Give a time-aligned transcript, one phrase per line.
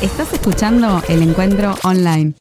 [0.00, 2.34] Estás escuchando el encuentro online.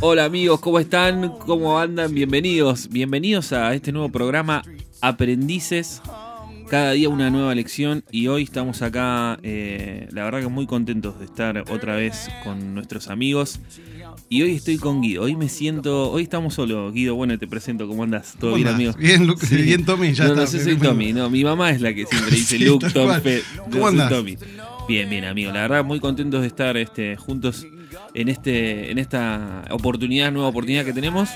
[0.00, 1.38] Hola amigos, ¿cómo están?
[1.46, 2.12] ¿Cómo andan?
[2.12, 4.64] Bienvenidos, bienvenidos a este nuevo programa
[5.00, 6.02] Aprendices.
[6.72, 11.18] Cada día una nueva lección y hoy estamos acá, eh, la verdad que muy contentos
[11.18, 13.60] de estar otra vez con nuestros amigos.
[14.30, 16.94] Y hoy estoy con Guido, hoy me siento, hoy estamos solos.
[16.94, 18.36] Guido, bueno, te presento, ¿cómo andas?
[18.40, 18.94] ¿Todo ¿Cómo bien, andás?
[18.94, 18.94] amigo?
[18.98, 19.56] Bien, Lu- Sí.
[19.56, 22.30] bien, Tommy, ya no, no sé, soy Tommy, no, mi mamá es la que siempre
[22.36, 23.10] dice Sí, Luke, Tom.
[23.70, 24.08] ¿Cómo andás?
[24.08, 24.38] Tommy.
[24.88, 25.52] Bien, bien, amigo.
[25.52, 27.66] La verdad, muy contentos de estar este, juntos
[28.14, 31.28] en este, en esta oportunidad, nueva oportunidad que tenemos.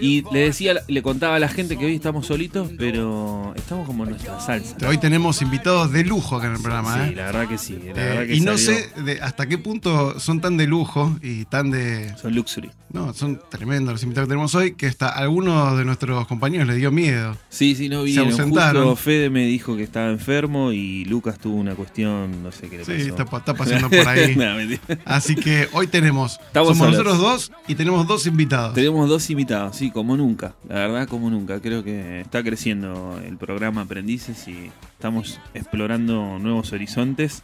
[0.00, 4.04] Y le decía, le contaba a la gente que hoy estamos solitos, pero estamos como
[4.04, 4.76] en nuestra salsa.
[4.88, 7.16] Hoy tenemos invitados de lujo acá en el programa, Sí, ¿eh?
[7.16, 7.72] la verdad que sí.
[7.74, 11.16] La Eh, verdad que y no sé de hasta qué punto son tan de lujo
[11.22, 12.14] y tan de.
[12.20, 12.70] Son luxury.
[12.90, 16.66] No, son tremendos los invitados que tenemos hoy que hasta a algunos de nuestros compañeros
[16.68, 17.36] les dio miedo.
[17.50, 18.30] Sí, sí, no vinieron.
[18.30, 18.84] ausentaron.
[18.84, 22.78] Justo Fede me dijo que estaba enfermo y Lucas tuvo una cuestión, no sé qué
[22.78, 23.06] le Sí, pasó.
[23.08, 24.36] está, pa- está pasando por ahí.
[24.38, 24.96] No.
[25.04, 26.38] Así que hoy tenemos.
[26.46, 27.04] Estamos somos solos.
[27.04, 28.74] nosotros dos y tenemos dos invitados.
[28.74, 30.54] Tenemos dos invitados, sí, como nunca.
[30.68, 31.60] La verdad, como nunca.
[31.60, 37.42] Creo que está creciendo el programa Aprendices y estamos explorando nuevos horizontes.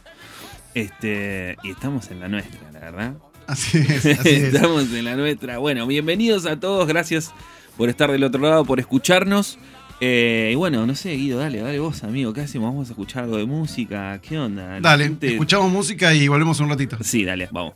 [0.73, 3.13] Este, y estamos en la nuestra, la verdad.
[3.47, 4.27] Así es, así es.
[4.53, 5.57] estamos en la nuestra.
[5.59, 6.87] Bueno, bienvenidos a todos.
[6.87, 7.31] Gracias
[7.77, 9.57] por estar del otro lado, por escucharnos.
[10.01, 12.33] Eh, y bueno, no sé, Guido, dale, dale vos, amigo.
[12.33, 12.69] ¿Qué hacemos?
[12.71, 14.19] ¿Vamos a escuchar algo de música?
[14.21, 14.79] ¿Qué onda?
[14.81, 16.97] Dale, gente- escuchamos música y volvemos un ratito.
[17.01, 17.75] Sí, dale, vamos.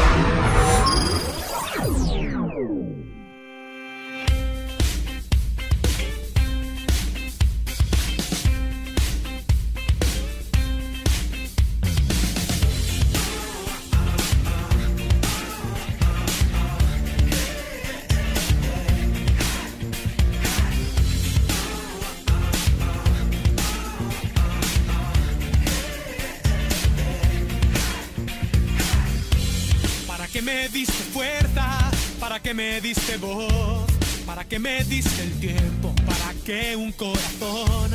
[32.51, 33.85] ¿Para qué me diste voz?
[34.25, 35.95] ¿Para qué me diste el tiempo?
[36.05, 37.91] ¿Para qué un corazón?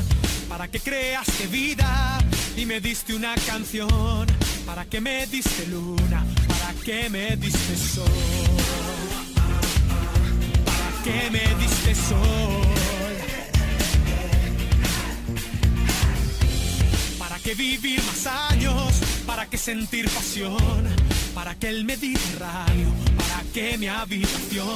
[0.49, 2.19] ¿Para qué creaste vida
[2.57, 4.27] y me diste una canción?
[4.65, 6.25] ¿Para qué me diste luna?
[6.49, 8.07] ¿Para qué me diste sol?
[10.65, 13.17] ¿Para qué me diste sol?
[17.19, 19.03] ¿Para qué vivir más años?
[19.27, 20.87] ¿Para qué sentir pasión?
[21.35, 23.06] ¿Para qué el Mediterráneo?
[23.57, 24.69] ¿Para qué mi habitación?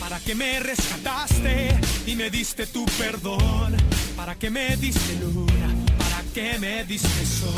[0.00, 3.76] ¿Para qué me rescataste y me diste tu perdón?
[4.16, 5.72] ¿Para qué me diste luna?
[5.98, 7.54] ¿Para qué me diste sol?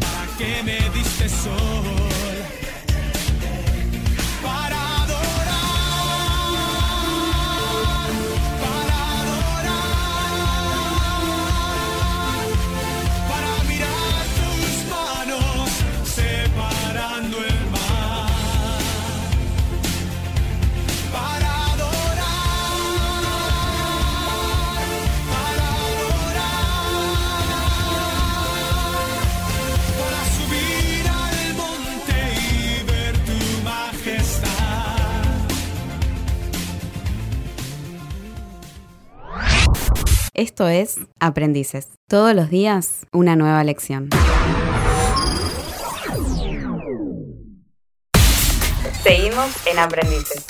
[0.00, 2.05] ¿Para qué me diste sol?
[40.36, 41.88] Esto es Aprendices.
[42.10, 44.10] Todos los días una nueva lección.
[49.02, 50.44] Seguimos en Aprendices.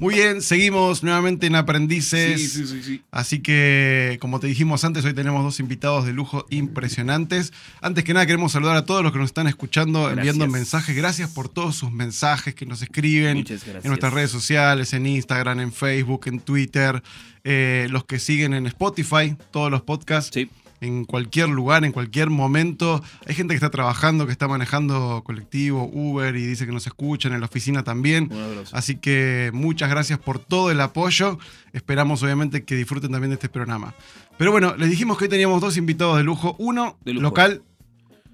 [0.00, 2.40] Muy bien, seguimos nuevamente en Aprendices.
[2.40, 3.02] Sí, sí, sí, sí.
[3.10, 7.52] Así que, como te dijimos antes, hoy tenemos dos invitados de lujo impresionantes.
[7.82, 10.18] Antes que nada, queremos saludar a todos los que nos están escuchando, Gracias.
[10.18, 10.96] enviando mensajes.
[10.96, 13.84] Gracias por todos sus mensajes que nos escriben Muchas gracias.
[13.84, 17.02] en nuestras redes sociales, en Instagram, en Facebook, en Twitter.
[17.44, 20.30] Eh, los que siguen en Spotify, todos los podcasts.
[20.32, 20.48] Sí.
[20.82, 23.02] En cualquier lugar, en cualquier momento.
[23.26, 27.32] Hay gente que está trabajando, que está manejando colectivo, Uber y dice que nos escuchan,
[27.34, 28.30] en la oficina también.
[28.72, 31.38] Así que muchas gracias por todo el apoyo.
[31.72, 33.94] Esperamos obviamente que disfruten también de este programa.
[34.38, 36.56] Pero bueno, les dijimos que hoy teníamos dos invitados de lujo.
[36.58, 37.24] Uno De lujo.
[37.24, 37.62] local,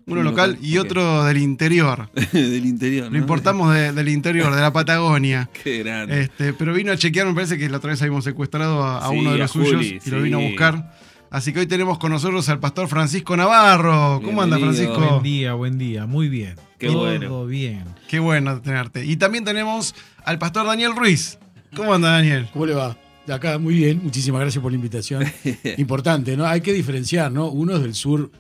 [0.07, 2.09] uno Un local, local, y otro del interior.
[2.33, 3.07] Del interior.
[3.07, 3.19] Lo ¿no?
[3.19, 5.51] importamos de- del interior, de la Patagonia.
[5.65, 6.21] Qué grande.
[6.21, 9.09] Este, pero vino a chequear, me parece que la otra vez habíamos secuestrado a, a
[9.11, 10.95] Sí, uno de a los suyos y lo vino a buscar.
[11.37, 14.23] Así que hoy tenemos con nosotros al pastor Francisco Navarro.
[14.25, 14.59] ¿Cómo anda.
[14.59, 14.99] Francisco?
[14.99, 16.55] Buen día, buen día, muy bien.
[16.79, 17.45] Qué Todo bueno.
[17.45, 17.85] bien.
[18.09, 19.05] Qué bueno tenerte.
[19.05, 19.95] Y también tenemos
[20.25, 21.39] al pastor Daniel Ruiz.
[21.77, 22.49] ¿Cómo anda Daniel?
[22.55, 22.97] ¿Cómo le va?
[23.27, 24.01] De acá, muy bien.
[24.03, 25.25] Muchísimas gracias por la invitación.
[25.77, 26.47] Importante, ¿no?
[26.47, 27.49] Hay que diferenciar, ¿no?
[27.49, 28.31] Uno es del sur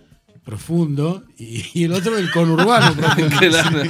[0.42, 2.94] profundo y, y el otro del conurbano.
[3.38, 3.81] Claro,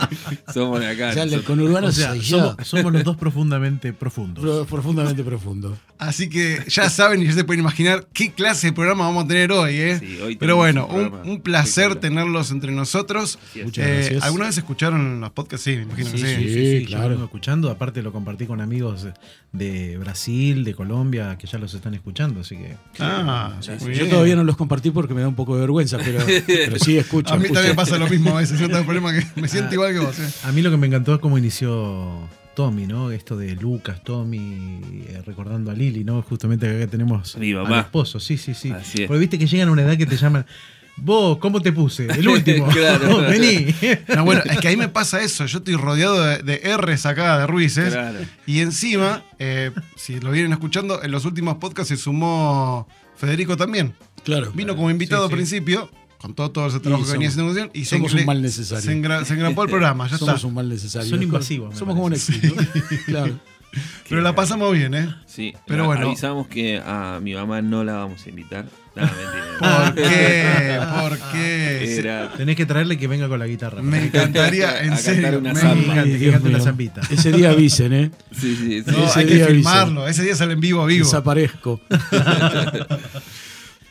[0.53, 1.11] somos de acá.
[1.11, 2.65] O sea, el del conurbano O sea, soy somos, yo.
[2.65, 4.43] somos los dos profundamente profundos.
[4.43, 5.77] Pro- profundamente profundo.
[5.99, 9.29] Así que ya saben y ya se pueden imaginar qué clase de programa vamos a
[9.29, 9.99] tener hoy, ¿eh?
[9.99, 13.39] Sí, hoy Pero bueno, un un, programa un placer tenerlos entre nosotros.
[13.65, 14.25] Muchas Eh, gracias.
[14.25, 15.65] ¿Alguna vez escucharon los podcasts?
[15.65, 16.35] Sí, me imagino que Sí, sí.
[16.37, 17.05] sí, sí, yo claro.
[17.05, 17.71] lo vengo escuchando.
[17.71, 19.07] Aparte lo compartí con amigos
[19.53, 22.77] de Brasil, de Colombia, que ya los están escuchando, así que.
[22.99, 26.19] Ah, muy Yo todavía no los compartí porque me da un poco de vergüenza, pero,
[26.47, 27.33] pero sí escucho.
[27.33, 27.55] A mí escucho.
[27.61, 28.59] también pasa lo mismo a veces.
[28.61, 30.19] Yo tengo problema que me siento igual que vos.
[30.19, 30.29] ¿eh?
[30.45, 33.13] A mí lo que me encantó es cómo inició Tommy, ¿no?
[33.13, 36.23] Esto de Lucas, Tommy, eh, recordando a Lili, ¿no?
[36.23, 38.71] Justamente acá tenemos Mi al esposo, sí, sí, sí.
[38.73, 39.09] Así es.
[39.09, 40.47] Porque viste que llegan a una edad que te llaman,
[40.97, 42.07] vos, ¿cómo te puse?
[42.07, 42.67] El último.
[42.69, 43.19] Claro.
[43.29, 43.75] Vení.
[44.17, 45.45] No, bueno, es que ahí me pasa eso.
[45.45, 47.93] Yo estoy rodeado de, de R's acá, de Ruices.
[47.93, 48.21] Claro.
[48.47, 53.93] Y encima, eh, si lo vienen escuchando, en los últimos podcasts se sumó Federico también.
[54.25, 54.51] Claro.
[54.53, 57.85] Vino como invitado Sí, al principio, contó todo ese trabajo Y que venía haciendo y
[57.85, 58.83] se, somos engra- un mal necesario.
[58.85, 60.47] se, engra- se engrampó el programa, ya Somos está.
[60.47, 61.09] un mal necesario.
[61.09, 62.55] Son invasivos, Somos como un éxito.
[63.07, 63.39] Claro.
[64.09, 65.15] Pero la pasamos bien, ¿eh?
[65.27, 66.07] Sí, Pero bueno.
[66.07, 68.65] Avisamos que a mi mamá no la vamos a invitar.
[68.95, 69.83] No, mentira.
[69.83, 70.81] ¿Por qué?
[71.03, 71.97] ¿Por qué?
[71.99, 73.83] Era- Tenés que traerle que venga con la guitarra.
[73.83, 75.39] Me encantaría, en A serio.
[75.41, 76.49] una me encanta.
[76.49, 76.61] mío.
[76.63, 77.03] zambita.
[77.11, 78.11] Ese día avisen, ¿eh?
[78.33, 78.91] Sí, sí, sí.
[78.91, 80.09] No, Ese hay que día filmarlo.
[80.09, 81.05] Ese día sale en vivo a vivo.
[81.05, 81.79] Desaparezco.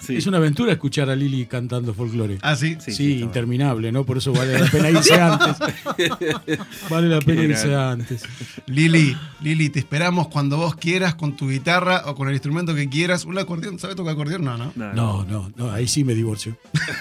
[0.05, 0.15] Sí.
[0.17, 2.37] Es una aventura escuchar a Lili cantando folclore.
[2.41, 2.77] Ah, sí.
[2.79, 4.03] Sí, Sí, interminable, ¿no?
[4.05, 5.57] Por eso vale la pena irse antes.
[6.89, 8.03] Vale la pena irse grande.
[8.05, 8.23] antes.
[8.67, 12.87] Lili, Lili, te esperamos cuando vos quieras con tu guitarra o con el instrumento que
[12.89, 13.25] quieras.
[13.25, 13.79] ¿Un acordeón?
[13.79, 14.43] ¿Sabes tocar acordeón?
[14.43, 14.71] No, no.
[14.75, 16.57] No, No, no, no, ahí sí me divorcio.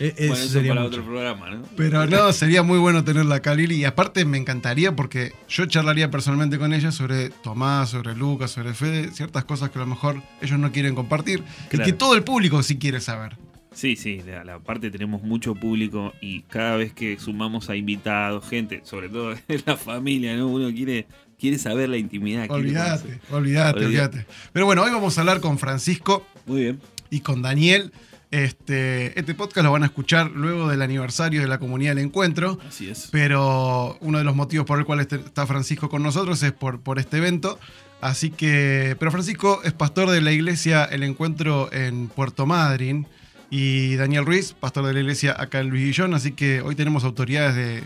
[0.00, 0.94] Eh, Bueno, eso eso sería para mucho.
[1.00, 1.62] otro programa, ¿no?
[1.76, 3.76] Pero no, sería muy bueno tenerla acá, Lili.
[3.76, 8.74] Y aparte me encantaría porque yo charlaría personalmente con ella sobre Tomás, sobre Lucas, sobre
[8.74, 11.42] Fede, ciertas cosas que a lo mejor ellos no quieren compartir.
[11.66, 11.84] Y Claro.
[11.84, 13.36] que todo el público sí quiere saber.
[13.72, 18.48] Sí, sí, la, la parte tenemos mucho público y cada vez que sumamos a invitados,
[18.48, 20.46] gente, sobre todo en la familia, ¿no?
[20.48, 21.06] Uno quiere,
[21.38, 22.48] quiere saber la intimidad.
[22.50, 23.84] olvídate, Olvídate.
[23.84, 24.26] olvídate.
[24.52, 26.80] Pero bueno, hoy vamos a hablar con Francisco Muy bien.
[27.10, 27.92] y con Daniel.
[28.30, 32.58] Este, este podcast lo van a escuchar luego del aniversario de la comunidad del encuentro.
[32.68, 33.08] Así es.
[33.12, 36.80] pero uno de los motivos por el cual este- está Francisco con nosotros es por,
[36.80, 37.60] por este evento.
[38.04, 43.06] Así que, pero Francisco es pastor de la iglesia El Encuentro en Puerto Madryn
[43.48, 47.02] y Daniel Ruiz, pastor de la iglesia acá en Luis Guillón, así que hoy tenemos
[47.04, 47.82] autoridades de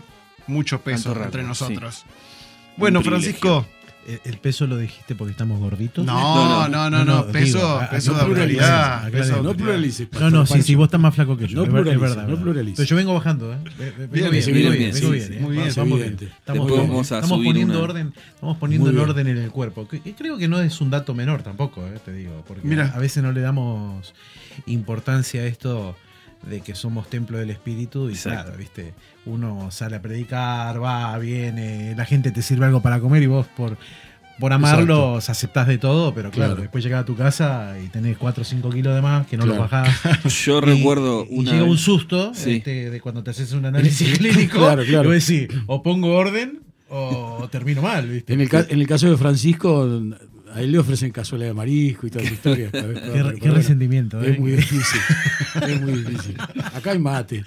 [0.48, 2.04] mucho peso entre nosotros.
[2.76, 3.00] Bueno.
[3.02, 3.64] Francisco,
[4.08, 6.04] ¿El, el peso lo dijiste porque estamos gorditos?
[6.06, 8.94] no, no, no, no, peso, peso no de pluralices, autoridad.
[9.04, 10.08] aclaren, peso de no pluralices.
[10.18, 11.58] No, no, sí, sí, vos estás más flaco que yo.
[11.58, 12.42] No pluralices, verdad, no verdad.
[12.42, 12.76] pluralices.
[12.78, 13.56] Pero yo vengo bajando, ¿eh?
[13.78, 14.96] Ve- ve- Vengo Bien, vengo bien.
[14.96, 15.38] ¿eh?
[15.40, 16.16] muy bien, Vamos bien.
[16.38, 19.02] Estamos, poniendo una- orden, estamos poniendo bien.
[19.02, 19.86] orden en el cuerpo.
[20.16, 21.98] Creo que no es un dato menor tampoco, ¿eh?
[22.04, 22.42] te digo.
[22.48, 22.92] Porque Mira.
[22.94, 24.14] a veces no le damos
[24.66, 25.96] importancia a esto
[26.46, 28.42] de que somos templo del espíritu y Exacto.
[28.44, 28.94] claro, viste,
[29.26, 33.46] uno sale a predicar, va, viene, la gente te sirve algo para comer y vos
[33.56, 33.76] por
[34.40, 36.62] por amarlos aceptás de todo, pero claro, Claro.
[36.62, 39.42] después llegás a tu casa y tenés 4 o 5 kilos de más que no
[39.42, 39.62] Claro.
[39.62, 39.98] los bajás.
[40.44, 41.50] Yo Y- recuerdo y, una.
[41.50, 42.58] llega un susto Sí.
[42.58, 44.58] este, de cuando te haces un análisis clínico.
[44.58, 45.12] Claro, claro.
[45.12, 48.32] Y vos decís, o pongo orden o termino mal, ¿viste?
[48.32, 49.88] En el, ca- en el caso de Francisco,
[50.54, 52.70] a él le ofrecen cazuela de marisco y toda esa historia.
[52.72, 52.80] Qué,
[53.22, 54.32] re- qué resentimiento, ¿eh?
[54.32, 55.00] Es muy difícil.
[55.68, 56.36] Es muy difícil.
[56.74, 57.44] Acá hay mate.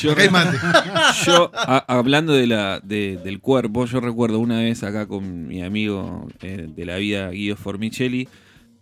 [0.00, 0.56] Yo, Acá hay mate.
[1.26, 5.62] yo, a- hablando de la, de- del cuerpo, yo recuerdo una vez acá con mi
[5.62, 8.28] amigo eh, de la vida, Guido Formicelli,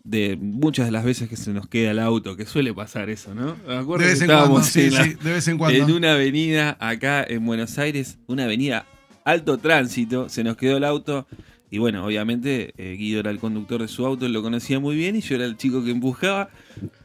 [0.05, 3.35] de muchas de las veces que se nos queda el auto, que suele pasar eso,
[3.35, 3.57] ¿no?
[3.67, 5.79] Me acuerdo De que vez en cuando, sí, en, la- sí, de vez en cuando.
[5.85, 8.87] en una avenida acá en Buenos Aires, una avenida
[9.25, 11.27] alto tránsito, se nos quedó el auto.
[11.69, 15.17] Y bueno, obviamente eh, Guido era el conductor de su auto, lo conocía muy bien
[15.17, 16.49] y yo era el chico que empujaba.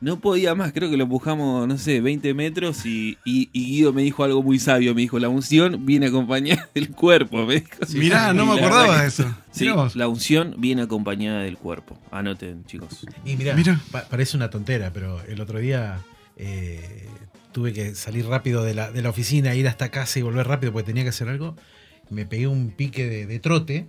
[0.01, 3.91] No podía más, creo que lo empujamos, no sé, 20 metros y, y- y Guido
[3.91, 7.45] me dijo algo muy sabio, me dijo, la unción viene acompañada del cuerpo.
[7.45, 7.67] Me dijo.
[7.95, 9.33] Mirá, no me acordaba de eso.
[9.51, 11.97] Sí, Mirá la unción viene acompañada del cuerpo.
[12.11, 13.05] Anoten, chicos.
[13.25, 13.81] Y mirá, Mira.
[13.91, 16.01] pa- parece una tontera, pero el otro día
[16.37, 17.07] eh,
[17.51, 20.71] tuve que salir rápido de la, de la oficina, ir hasta casa y volver rápido
[20.71, 21.55] porque tenía que hacer algo.
[22.11, 23.87] Me pegué un pique de, de trote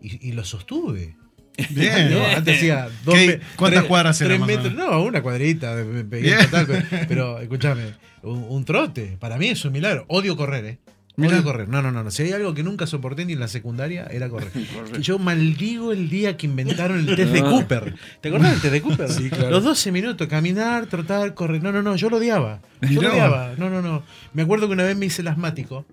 [0.00, 1.16] y, y lo sostuve.
[1.70, 2.12] Bien.
[2.12, 4.74] No, antes hacía dos ¿Qué- me- cuántas tres- cuadras tres metros?
[4.74, 9.64] No, una cuadrita, me- pegué en total, pero escúchame, un, un trote, para mí es
[9.64, 10.04] un milagro.
[10.08, 10.78] Odio correr, ¿eh?
[11.18, 11.66] Odio correr.
[11.66, 12.10] No, no, no, no.
[12.10, 14.50] Si hay algo que nunca soporté ni en la secundaria, era correr.
[15.00, 17.94] Yo maldigo el día que inventaron el test de Cooper.
[18.20, 19.10] ¿Te acordás del test de Cooper?
[19.10, 19.48] Sí, claro.
[19.48, 21.62] Los 12 minutos, caminar, trotar, correr.
[21.62, 22.60] No, no, no, yo lo odiaba.
[22.82, 23.54] Yo lo odiaba.
[23.56, 24.02] No, no, no.
[24.34, 25.86] Me acuerdo que una vez me hice el asmático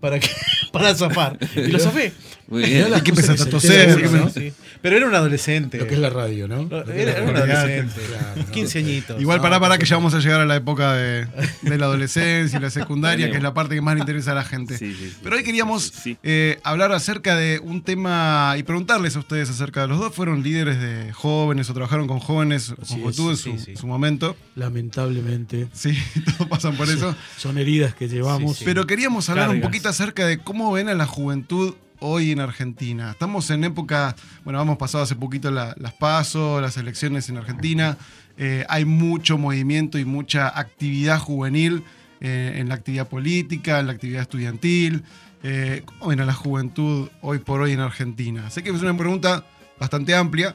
[0.00, 0.28] para, que,
[0.72, 1.38] para zafar.
[1.54, 2.12] Y lo zafé.
[2.48, 2.84] Muy bien.
[3.02, 4.10] ¿Qué cosas empezaste a que toser?
[4.12, 4.30] ¿no?
[4.30, 4.52] Sí.
[4.80, 5.78] Pero era un adolescente.
[5.78, 6.62] Lo que es la radio, ¿no?
[6.62, 8.00] Lo que Era, era un adolescente.
[8.06, 8.50] Claro, no.
[8.52, 9.20] 15 añitos.
[9.20, 11.26] Igual pará, pará, que ya vamos a llegar a la época de,
[11.62, 14.34] de la adolescencia y la secundaria, que es la parte que más le interesa a
[14.36, 14.78] la gente.
[14.78, 15.16] Sí, sí, sí.
[15.24, 16.18] Pero hoy queríamos Sí, sí.
[16.22, 20.14] eh, hablar acerca de un tema y preguntarles a ustedes acerca de los dos.
[20.14, 23.74] Fueron líderes de jóvenes o trabajaron con jóvenes, con juventud en su, sí.
[23.76, 24.36] su momento.
[24.54, 25.66] Lamentablemente.
[25.72, 25.98] Sí,
[26.38, 27.14] todos pasan por eso.
[27.36, 28.52] Son heridas que llevamos.
[28.52, 28.64] Sí, sí.
[28.64, 29.70] Pero queríamos hablar un Cargas.
[29.86, 33.10] Acerca de cómo ven a la juventud hoy en Argentina.
[33.12, 34.14] Estamos en época,
[34.44, 37.96] bueno, hemos pasado hace poquito la- las PASO, las elecciones en Argentina.
[38.36, 41.82] Eh, hay mucho movimiento y mucha actividad juvenil
[42.20, 45.04] eh, en la actividad política, en la actividad estudiantil.
[45.42, 48.50] Eh, ¿Cómo ven a la juventud hoy por hoy en Argentina?
[48.50, 49.44] Sé que es una pregunta
[49.78, 50.54] bastante amplia,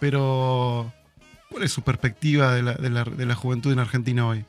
[0.00, 0.92] pero
[1.50, 4.44] ¿cuál es su perspectiva de la juventud en Argentina hoy?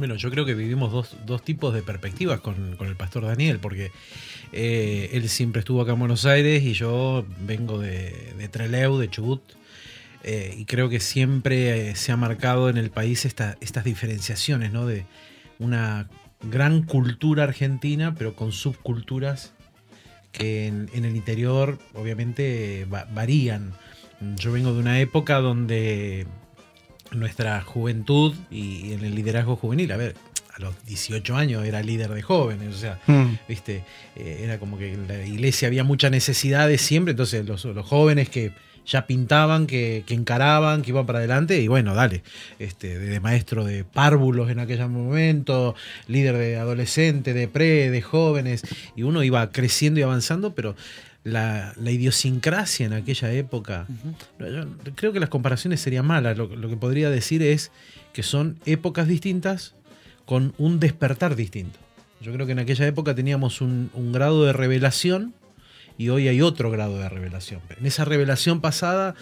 [0.00, 3.58] Bueno, yo creo que vivimos dos, dos tipos de perspectivas con, con el pastor Daniel,
[3.60, 3.92] porque
[4.50, 9.10] eh, él siempre estuvo acá en Buenos Aires y yo vengo de, de Trelew, de
[9.10, 9.42] Chubut,
[10.24, 14.72] eh, y creo que siempre eh, se ha marcado en el país esta- estas diferenciaciones,
[14.72, 14.86] ¿no?
[14.86, 15.04] De
[15.58, 16.08] una
[16.42, 19.52] gran cultura argentina, pero con subculturas
[20.32, 23.74] que en, el interior obviamente va- varían.
[24.36, 26.26] Yo vengo de una época donde
[27.12, 30.14] nuestra juventud y en el liderazgo juvenil, a ver,
[30.56, 33.36] a los 18 años era líder de jóvenes, o sea, Hmm.
[33.48, 33.84] viste,
[34.16, 37.86] Eh, era como que en la iglesia había mucha necesidad de siempre, entonces los, los
[37.86, 38.52] jóvenes que
[38.86, 42.22] ya pintaban, que, que encaraban, que iban para adelante, y bueno, dale,
[42.58, 45.74] este, de, de maestro de párvulos en aquel momento,
[46.08, 48.62] líder de adolescente, de pre, de jóvenes,
[48.96, 50.74] y uno iba creciendo y avanzando, pero
[51.24, 53.86] la, la idiosincrasia en aquella época,
[54.38, 57.70] yo creo que las comparaciones serían malas, lo, lo que podría decir es
[58.12, 59.74] que son épocas distintas
[60.24, 61.78] con un despertar distinto.
[62.20, 65.34] Yo creo que en aquella época teníamos un, un grado de revelación
[65.98, 67.60] y hoy hay otro grado de revelación.
[67.78, 69.14] En esa revelación pasada,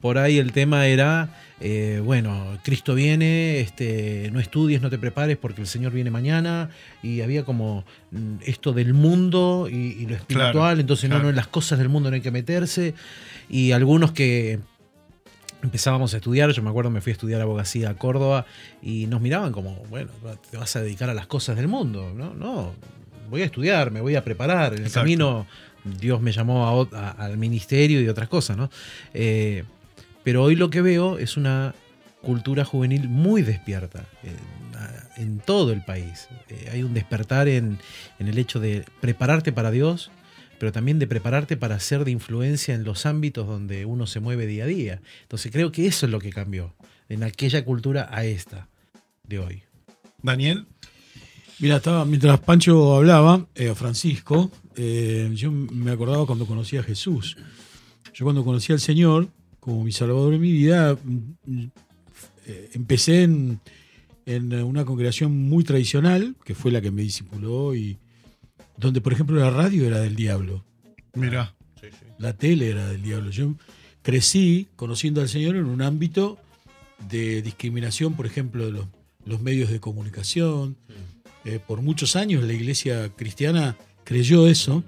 [0.00, 1.28] por ahí el tema era,
[1.60, 6.70] eh, bueno, Cristo viene, este, no estudies, no te prepares porque el Señor viene mañana,
[7.02, 11.24] y había como mm, esto del mundo y, y lo espiritual, Claro, entonces no, claro.
[11.24, 12.94] no, en las cosas del mundo no hay que meterse,
[13.48, 14.58] y algunos que
[15.62, 18.46] empezábamos a estudiar, yo me acuerdo me fui a estudiar abogacía a Córdoba
[18.82, 20.10] y nos miraban como, bueno,
[20.50, 22.74] te vas a dedicar a las cosas del mundo, no, no,
[23.30, 25.00] voy a estudiar, me voy a preparar, en el Exacto.
[25.00, 25.46] camino
[26.00, 28.70] Dios me llamó a ot- a- al ministerio y otras cosas, ¿no?
[29.14, 29.64] Eh,
[30.26, 31.72] pero hoy lo que veo es una
[32.20, 34.06] cultura juvenil muy despierta
[35.16, 36.26] en, todo el país.
[36.48, 37.78] Eh, hay un despertar en,
[38.18, 40.10] en el hecho de prepararte para Dios,
[40.58, 44.48] pero también de prepararte para ser de influencia en los ámbitos donde uno se mueve
[44.48, 45.00] día a día.
[45.22, 46.74] Entonces creo que eso es lo que cambió
[47.08, 48.68] en aquella cultura a esta
[49.22, 49.62] de hoy.
[50.20, 50.66] Daniel.
[51.60, 57.36] Mira, estaba, mientras Pancho hablaba, eh, Francisco, eh, yo me acordaba cuando conocí a Jesús.
[58.12, 59.28] Yo cuando conocí al Señor,
[59.66, 61.64] como mi Salvador en mi vida, mm,
[62.46, 63.60] eh, empecé en,
[64.24, 67.98] en una congregación muy tradicional, que fue la que me discipuló, y
[68.76, 70.64] donde, por ejemplo, la radio era del diablo.
[71.14, 71.52] Mira.
[72.18, 73.30] La tele era del diablo.
[73.30, 73.54] Yo
[74.02, 76.38] crecí conociendo al Señor en un ámbito
[77.10, 78.86] de discriminación, por ejemplo, de los,
[79.24, 80.76] los medios de comunicación.
[81.44, 84.84] Eh, por muchos años la iglesia cristiana creyó eso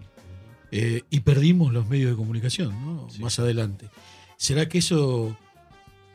[0.70, 3.08] eh, y perdimos los medios de comunicación ¿no?
[3.20, 3.88] más adelante.
[4.38, 5.36] ¿Será que eso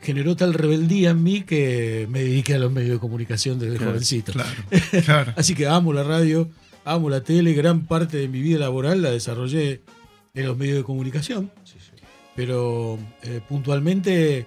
[0.00, 3.92] generó tal rebeldía en mí que me dediqué a los medios de comunicación desde Claro,
[3.92, 4.32] jovencito?
[4.32, 4.62] Claro.
[5.04, 5.32] Claro.
[5.36, 6.48] Así que amo la radio,
[6.84, 9.82] amo la tele, gran parte de mi vida laboral la desarrollé
[10.34, 11.50] en los medios de comunicación.
[12.34, 14.46] Pero eh, puntualmente, eh,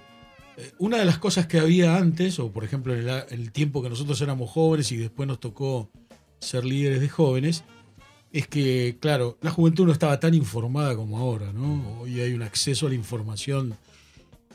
[0.79, 3.51] una de las cosas que había antes, o por ejemplo en el, a- en el
[3.51, 5.89] tiempo que nosotros éramos jóvenes y después nos tocó
[6.39, 7.63] ser líderes de jóvenes,
[8.31, 11.99] es que, claro, la juventud no estaba tan informada como ahora, ¿no?
[12.01, 13.75] Hoy hay un acceso a la información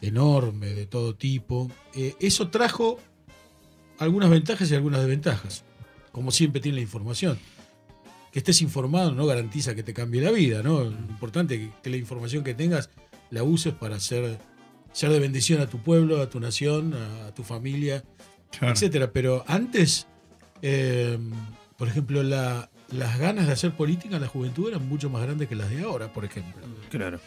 [0.01, 1.71] enorme de todo tipo.
[1.95, 2.99] Eh, eso trajo
[3.99, 5.65] algunas ventajas y algunas desventajas
[6.11, 7.39] como siempre tiene la información.
[8.33, 10.81] Que estés informado no garantiza que te cambie la vida, ¿no?
[10.85, 12.91] Lo importante es que, la información que tengas
[13.31, 14.39] la uses para ser,
[14.93, 18.05] ser de bendición a tu pueblo, a tu nación, a, a tu familia,
[18.51, 18.75] Claro.
[18.75, 19.11] etcétera.
[19.13, 20.07] Pero antes,
[20.61, 21.19] eh,
[21.79, 25.49] por ejemplo, la- las ganas de hacer política en la juventud eran mucho más grandes
[25.49, 26.63] que las de ahora, por ejemplo.
[26.91, 27.21] Claro.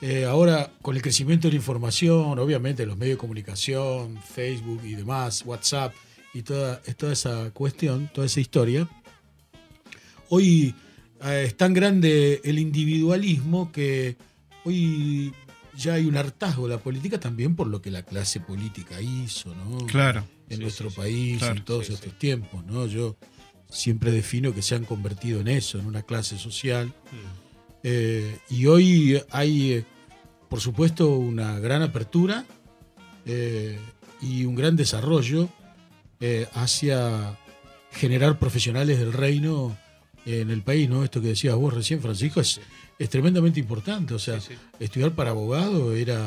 [0.00, 4.94] Eh, ahora, con el crecimiento de la información, obviamente los medios de comunicación, Facebook y
[4.94, 5.94] demás, WhatsApp
[6.34, 8.86] y toda, toda esa cuestión, toda esa historia,
[10.28, 10.74] hoy
[11.22, 14.16] eh, es tan grande el individualismo que
[14.64, 15.32] hoy
[15.76, 19.54] ya hay un hartazgo de la política también por lo que la clase política hizo,
[19.54, 19.86] ¿no?
[19.86, 20.24] Claro.
[20.48, 21.56] En Sí, nuestro sí, país, Claro.
[21.56, 22.16] en todos Sí, estos sí.
[22.18, 22.86] tiempos, ¿no?
[22.86, 23.16] Yo
[23.74, 26.92] siempre defino que se han convertido en eso, en una clase social.
[27.82, 29.84] Eh, y hoy hay, eh,
[30.48, 32.44] por supuesto, una gran apertura
[33.26, 33.78] eh,
[34.22, 35.48] y un gran desarrollo
[36.20, 37.36] eh, hacia
[37.92, 39.76] generar profesionales del reino
[40.24, 41.04] en el país, ¿no?
[41.04, 42.60] Esto que decías vos recién, Francisco, es,
[42.98, 44.14] es tremendamente importante.
[44.14, 44.58] O sea, Sí, sí.
[44.80, 46.18] estudiar para abogado era.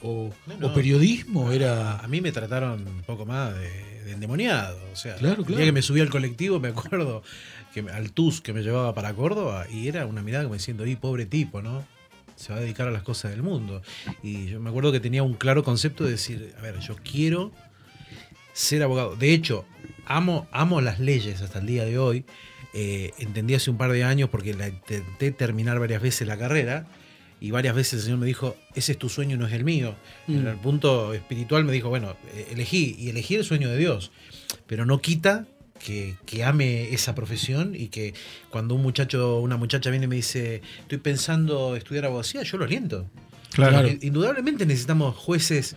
[0.00, 0.74] o, No, o no.
[0.74, 1.98] periodismo A, era.
[1.98, 4.78] a mí me trataron un poco más de endemoniado.
[4.92, 5.56] O sea, Claro, el claro.
[5.58, 7.22] día que me subí al colectivo, me acuerdo
[7.74, 10.86] que me- al TUS que me llevaba para Córdoba y era una mirada como diciendo,
[10.86, 11.84] y pobre tipo, ¿no?
[12.36, 13.82] Se va a dedicar a las cosas del mundo.
[14.22, 17.52] Y yo me acuerdo que tenía un claro concepto de decir, a ver, yo quiero
[18.52, 19.16] ser abogado.
[19.16, 19.64] De hecho,
[20.06, 22.24] amo, amo las leyes hasta el día de hoy.
[22.74, 26.86] Eh, entendí hace un par de años porque la intenté terminar varias veces la carrera
[27.40, 29.94] y varias veces el Señor me dijo, ese es tu sueño, no es el mío.
[30.26, 30.38] Mm.
[30.38, 34.10] En el punto espiritual me dijo, bueno, eh, elegí y elegí el sueño de Dios,
[34.66, 35.46] pero no quita
[35.78, 38.14] que, que ame esa profesión y que
[38.50, 42.58] cuando un muchacho o una muchacha viene y me dice, estoy pensando estudiar abogacía, yo
[42.58, 43.08] lo aliento.
[43.50, 43.88] Claro.
[44.02, 45.76] Indudablemente necesitamos jueces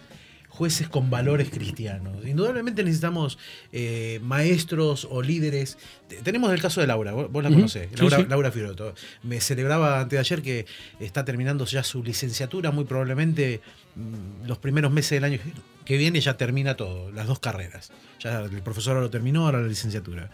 [0.51, 2.25] jueces con valores cristianos.
[2.25, 3.39] Indudablemente necesitamos
[3.71, 5.77] eh, maestros o líderes.
[6.07, 8.25] Te- Tenemos el caso de Laura, vos, vos la Ujú, conocés, Laura, sí.
[8.29, 8.93] Laura.
[9.23, 10.65] Me celebraba antes de ayer que
[10.99, 13.61] está terminando ya su licenciatura, muy probablemente
[13.95, 15.39] mm, los primeros meses del año
[15.85, 17.91] que viene ya termina todo, las dos carreras.
[18.19, 20.29] Ya el profesor lo terminó, ahora la licenciatura.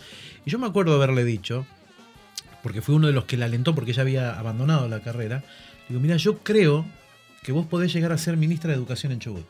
[0.46, 1.66] Y yo me acuerdo haberle dicho,
[2.64, 5.44] porque fue uno de los que la alentó porque ella había abandonado la carrera,
[5.88, 6.86] digo, mira, yo creo
[7.44, 9.46] que vos podés llegar a ser ministra de Educación en Chubut.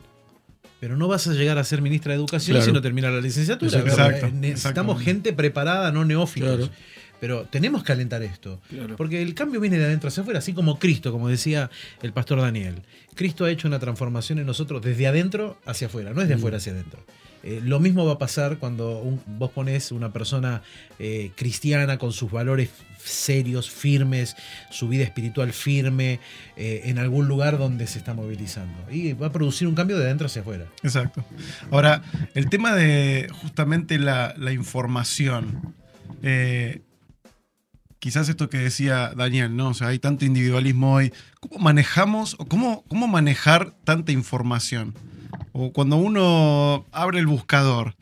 [0.80, 2.66] Pero no vas a llegar a ser ministra de Educación Claro.
[2.66, 3.80] si no terminas la licenciatura.
[3.80, 6.56] Exacto, Eh, Necesitamos gente preparada, no neófitos.
[6.56, 6.72] Claro.
[7.20, 8.60] Pero tenemos que alentar esto.
[8.70, 8.96] Claro.
[8.96, 11.68] Porque el cambio viene de adentro hacia afuera, así como Cristo, como decía
[12.00, 12.82] el pastor Daniel.
[13.16, 16.38] Cristo ha hecho una transformación en nosotros desde adentro hacia afuera, no es de Mm.
[16.38, 17.04] afuera hacia adentro.
[17.44, 20.62] Eh, lo mismo va a pasar cuando un- vos pones una persona
[20.98, 22.70] eh, cristiana con sus valores
[23.02, 24.34] serios, firmes,
[24.70, 26.18] su vida espiritual firme,
[26.56, 28.76] eh, en algún lugar donde se está movilizando.
[28.90, 30.66] Y va a producir un cambio de adentro hacia afuera.
[30.82, 31.24] Exacto.
[31.70, 32.02] Ahora,
[32.34, 35.74] el tema de justamente la, la información.
[37.98, 39.68] quizás esto que decía Daniel, ¿no?
[39.68, 41.12] O sea, hay tanto individualismo hoy.
[41.40, 44.94] ¿Cómo manejamos o cómo, cómo manejar tanta información?
[45.52, 47.94] O cuando uno abre el buscador,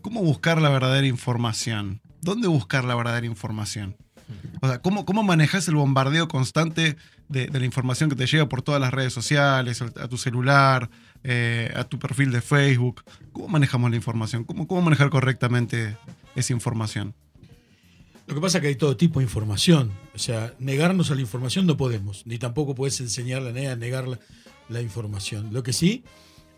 [0.00, 2.00] ¿cómo buscar la verdadera información?
[2.20, 3.96] ¿Dónde buscar la verdadera información?
[4.60, 6.96] O sea, ¿cómo, cómo manejas el bombardeo constante
[7.28, 10.90] de, la información que te llega por todas las redes sociales, a tu celular,
[11.24, 13.04] eh, a tu perfil de Facebook?
[13.32, 14.44] ¿Cómo manejamos la información?
[14.44, 15.96] ¿Cómo, cómo manejar correctamente
[16.34, 17.14] esa información?
[18.26, 19.90] Lo que pasa es que hay todo tipo de información.
[20.14, 23.76] O sea, negarnos a la información no podemos, ni tampoco puedes enseñarle a nadie a
[23.76, 24.18] negar la,
[24.68, 25.48] la información.
[25.52, 26.04] Lo que sí,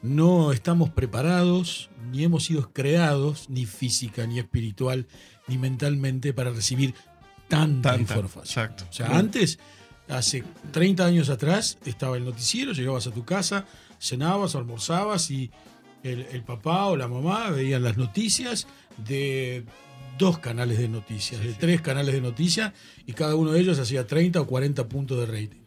[0.03, 5.07] no estamos preparados, ni hemos sido creados, ni física, ni espiritual,
[5.47, 6.95] ni mentalmente, para recibir
[7.49, 8.45] tanta, Tanta, información.
[8.45, 8.85] exacto.
[8.89, 9.59] O sea, antes,
[10.09, 13.67] hace 30 años atrás, estaba el noticiero, llegabas a tu casa,
[13.99, 15.51] cenabas, almorzabas y
[16.03, 18.67] el, el papá o la mamá veían las noticias
[19.07, 19.65] de
[20.19, 22.73] dos canales de noticias, de tres canales de noticias
[23.07, 25.60] y cada uno de ellos hacía 30 o 40 puntos de rating.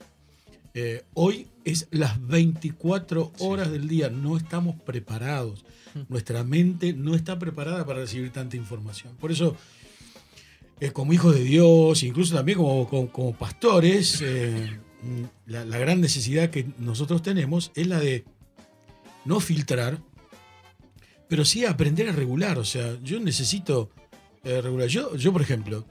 [0.76, 5.64] Eh, hoy es las 24 horas del día, no estamos preparados.
[6.10, 9.16] Nuestra mente no está preparada para recibir tanta información.
[9.18, 9.56] Por eso,
[10.80, 14.80] eh, como hijos de Dios, incluso también como, como- como pastores, eh,
[15.46, 18.26] la, la gran necesidad que nosotros tenemos es la de
[19.26, 20.00] no filtrar,
[21.28, 22.58] pero sí aprender a regular.
[22.58, 23.92] O sea, yo necesito
[24.44, 24.88] regular.
[24.88, 25.86] Yo, yo, por ejemplo,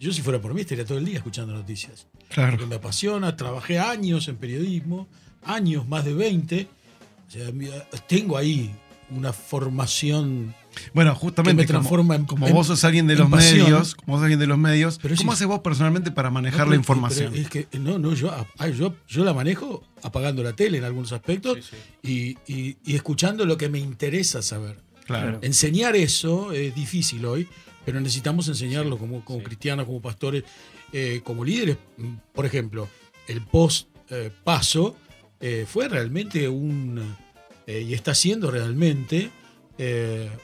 [0.00, 2.52] yo si fuera por mí estaría todo el día escuchando noticias Claro.
[2.52, 3.36] porque me apasiona.
[3.36, 5.06] Trabajé años en periodismo,
[5.44, 6.68] años, más de 20.
[7.26, 7.50] O sea,
[8.06, 8.74] tengo ahí
[9.10, 10.54] una formación.
[10.92, 13.58] Bueno, justamente Que me transforma como, en- como en- vos sos alguien de los pasión.
[13.64, 15.34] medios, como vos sos alguien de los medios, Pero ¿cómo sí.
[15.36, 17.34] haces vos personalmente para manejar No, la información?
[17.34, 21.12] es que no, no, yo, ah, yo, yo la manejo apagando la tele en algunos
[21.12, 21.70] aspectos
[22.02, 24.76] Y, y- y escuchando lo que me interesa saber.
[25.06, 25.38] claro.
[25.42, 27.46] Enseñar eso es difícil hoy,
[27.84, 30.44] pero necesitamos enseñarlo como, como cristianos, como pastores,
[30.92, 31.76] eh, como líderes.
[31.96, 32.88] Mm, Por ejemplo,
[33.28, 34.96] el post eh, paso
[35.40, 37.16] eh, fue realmente un,
[37.66, 39.30] eh, y está siendo realmente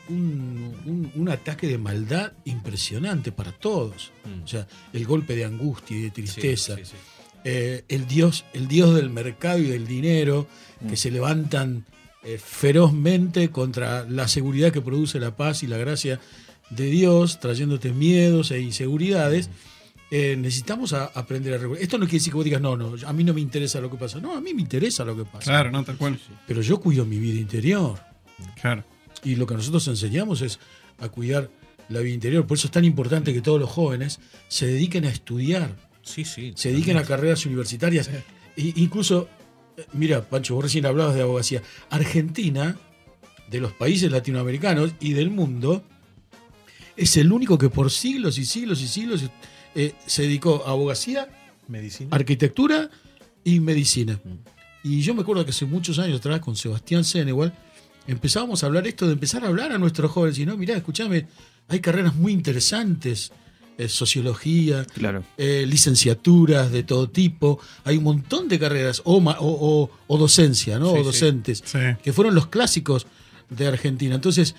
[0.08, 4.10] un, un- un ataque de maldad impresionante para todos.
[4.24, 4.42] Mm.
[4.42, 6.92] O sea, el golpe de angustia y de tristeza Sí, sí,
[7.44, 7.84] sí.
[7.88, 10.46] el dios el dios del mercado y del dinero
[10.88, 11.84] que se levantan
[12.38, 16.20] ferozmente contra la seguridad que produce la paz y la gracia
[16.70, 19.50] de Dios, trayéndote miedos e inseguridades,
[20.10, 21.82] eh, necesitamos a- aprender a regular.
[21.82, 23.90] Esto no quiere decir que vos digas, no, no, a mí no me interesa lo
[23.90, 24.20] que pasa.
[24.20, 25.44] No, a mí me interesa lo que pasa.
[25.44, 26.18] Claro, no, tal cual.
[26.46, 27.98] Pero yo cuido mi vida interior.
[28.60, 28.84] Claro.
[29.22, 30.58] Y lo que nosotros enseñamos es
[30.98, 31.50] a cuidar
[31.88, 32.46] la vida interior.
[32.46, 36.52] Por eso es tan importante que todos los jóvenes se dediquen a estudiar, Sí, sí.
[36.56, 38.08] se dediquen a carreras universitarias.
[38.56, 39.28] E incluso,
[39.76, 41.62] eh, mira, Pancho, vos recién hablabas de abogacía.
[41.90, 42.76] Argentina,
[43.48, 45.84] de los países latinoamericanos y del mundo,
[47.02, 49.22] es el único que por siglos y siglos y siglos
[49.74, 51.28] eh, se dedicó a abogacía,
[51.68, 52.08] Medicina.
[52.14, 52.90] arquitectura
[53.44, 54.20] y medicina.
[54.82, 57.52] Y yo me acuerdo que hace muchos años atrás con Sebastián Senewal
[58.06, 61.26] empezábamos a hablar esto de empezar a hablar a nuestros jóvenes y no, mirá, escúchame,
[61.68, 63.30] hay carreras muy interesantes,
[63.78, 65.22] eh, sociología, Claro.
[65.38, 70.18] eh, licenciaturas de todo tipo, hay un montón de carreras, o, ma- o, o- o
[70.18, 70.86] docencia, ¿no?
[70.92, 71.04] Sí, o sí.
[71.04, 71.78] docentes, Sí.
[72.02, 73.06] que fueron los clásicos
[73.48, 74.14] de Argentina.
[74.14, 74.54] Entonces,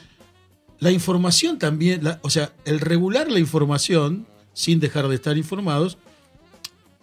[0.81, 5.97] la información también, la- o sea, el regular la información, sin dejar de estar informados,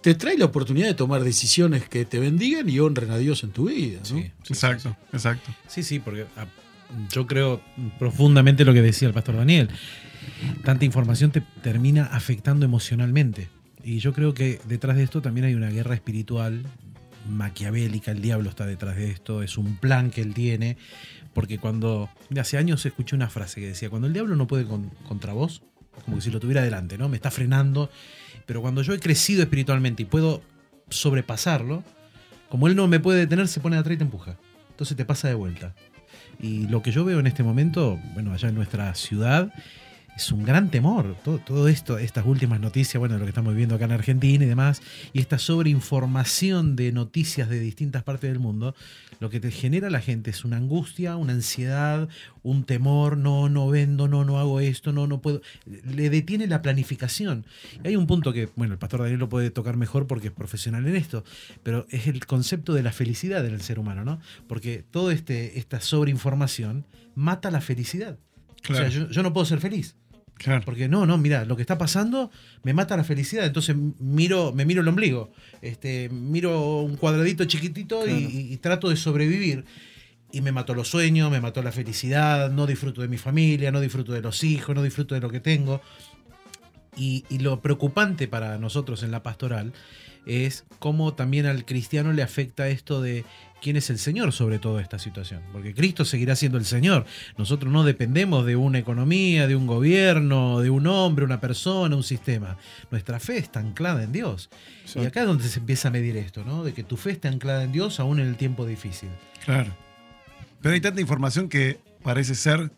[0.02, 3.50] te trae la oportunidad de tomar decisiones que te bendigan y honren a Dios en
[3.50, 3.98] tu vida.
[4.00, 4.04] ¿no?
[4.04, 5.50] Sí, sí, Exacto, exacto.
[5.66, 6.46] Sí, sí, porque ah,
[7.10, 7.60] yo creo
[7.98, 9.70] profundamente lo que decía el pastor Daniel.
[10.64, 13.48] Tanta información te termina afectando emocionalmente.
[13.82, 16.62] Y yo creo que detrás de esto también hay una guerra espiritual
[17.28, 18.10] maquiavélica.
[18.10, 19.42] El diablo está detrás de esto.
[19.42, 20.76] Es un plan que él tiene.
[21.34, 22.08] Porque cuando.
[22.38, 25.62] hace años escuché una frase que decía: Cuando el diablo no puede con- contra vos,
[26.04, 27.08] como que si lo tuviera delante, ¿no?
[27.08, 27.90] Me está frenando.
[28.46, 30.42] Pero cuando yo he crecido espiritualmente y puedo
[30.88, 31.84] sobrepasarlo,
[32.48, 34.36] como él no me puede detener, se pone atrás y te empuja.
[34.70, 35.74] Entonces te pasa de vuelta.
[36.40, 39.52] Y lo que yo veo en este momento, bueno, allá en nuestra ciudad,
[40.18, 41.14] es un gran temor.
[41.22, 44.48] Todo, todo esto, estas últimas noticias, bueno, lo que estamos viviendo acá en Argentina y
[44.48, 48.74] demás, y esta sobreinformación de noticias de distintas partes del mundo,
[49.20, 52.08] lo que te genera a la gente es una angustia, una ansiedad,
[52.42, 55.40] un temor, no, no vendo, no, no hago esto, no, no puedo.
[55.66, 57.46] Le detiene la planificación.
[57.84, 60.32] Y hay un punto que, bueno, el pastor Daniel lo puede tocar mejor porque es
[60.32, 61.22] profesional en esto,
[61.62, 64.18] pero es el concepto de la felicidad en el ser humano, ¿no?
[64.48, 68.18] Porque toda este, esta sobreinformación mata la felicidad.
[68.62, 68.88] Claro.
[68.88, 69.94] O sea, yo, yo no puedo ser feliz.
[70.38, 70.62] Claro.
[70.64, 72.30] Porque no, no, mira, lo que está pasando
[72.62, 73.44] me mata la felicidad.
[73.44, 78.88] Entonces miro, me miro el ombligo, este, miro un cuadradito chiquitito y- y, y trato
[78.88, 79.64] de sobrevivir.
[80.30, 83.80] Y me mató los sueños, me mató la felicidad, no disfruto de mi familia, no
[83.80, 85.80] disfruto de los hijos, no disfruto de lo que tengo.
[86.96, 89.72] Y, y lo preocupante para nosotros en la pastoral
[90.26, 93.24] es cómo también al cristiano le afecta esto de
[93.60, 95.42] quién es el Señor sobre toda esta situación.
[95.52, 97.04] Porque Cristo seguirá siendo el Señor.
[97.36, 102.02] Nosotros no dependemos de una economía, de un gobierno, de un hombre, una persona, un
[102.02, 102.56] sistema.
[102.90, 104.50] Nuestra fe está anclada en Dios.
[104.94, 106.64] Y acá es donde se empieza a medir esto, ¿no?
[106.64, 109.10] De que tu fe está anclada en Dios aún en el tiempo difícil.
[109.44, 109.74] Claro.
[110.60, 112.72] Pero hay tanta información que parece ser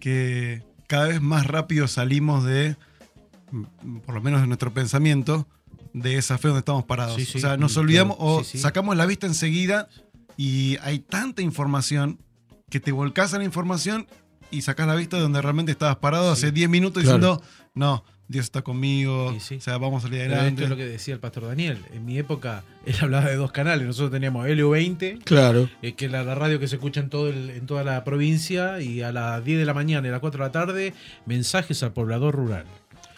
[0.00, 2.76] que cada vez más rápido salimos de,
[3.50, 5.46] mm, por lo menos en nuestro pensamiento,
[5.92, 7.16] de esa fe donde estamos parados.
[7.16, 8.58] Sí, sí, o sea, nos claro, olvidamos o sí.
[8.58, 9.88] sacamos la vista enseguida
[10.38, 12.18] y hay tanta información
[12.70, 14.06] que te volcás a la información
[14.50, 16.46] y sacás la vista de donde realmente estabas parado Sí.
[16.46, 17.18] hace 10 minutos Claro.
[17.18, 17.42] diciendo,
[17.74, 19.54] no, Dios está conmigo, Sí, sí.
[19.56, 20.48] o sea, vamos a salir adelante.
[20.50, 21.78] esto es lo que decía el pastor Daniel.
[21.94, 23.86] En mi época, él hablaba de dos canales.
[23.86, 25.68] Nosotros teníamos LU20, Claro.
[25.82, 28.04] eh, que es la, la radio que se escucha en, todo el- en toda la
[28.04, 30.94] provincia, y a las 10 de la mañana y a las 4 de la tarde,
[31.26, 32.64] mensajes al poblador rural.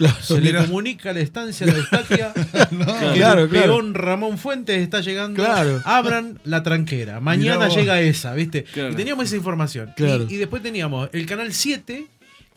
[0.01, 0.61] Claro, Se mira.
[0.63, 2.33] le comunica a la estancia de Eustaquia
[2.71, 3.67] No, que Claro, el claro.
[3.67, 5.43] peón Ramón Fuentes está llegando.
[5.45, 5.83] Claro.
[5.85, 7.21] Abran la tranquera.
[7.21, 8.65] Mañana llega esa, ¿viste?
[8.65, 8.93] Claro.
[8.93, 9.93] Y teníamos esa información.
[9.97, 10.27] Claro.
[10.29, 12.07] Y, y después teníamos el canal 7,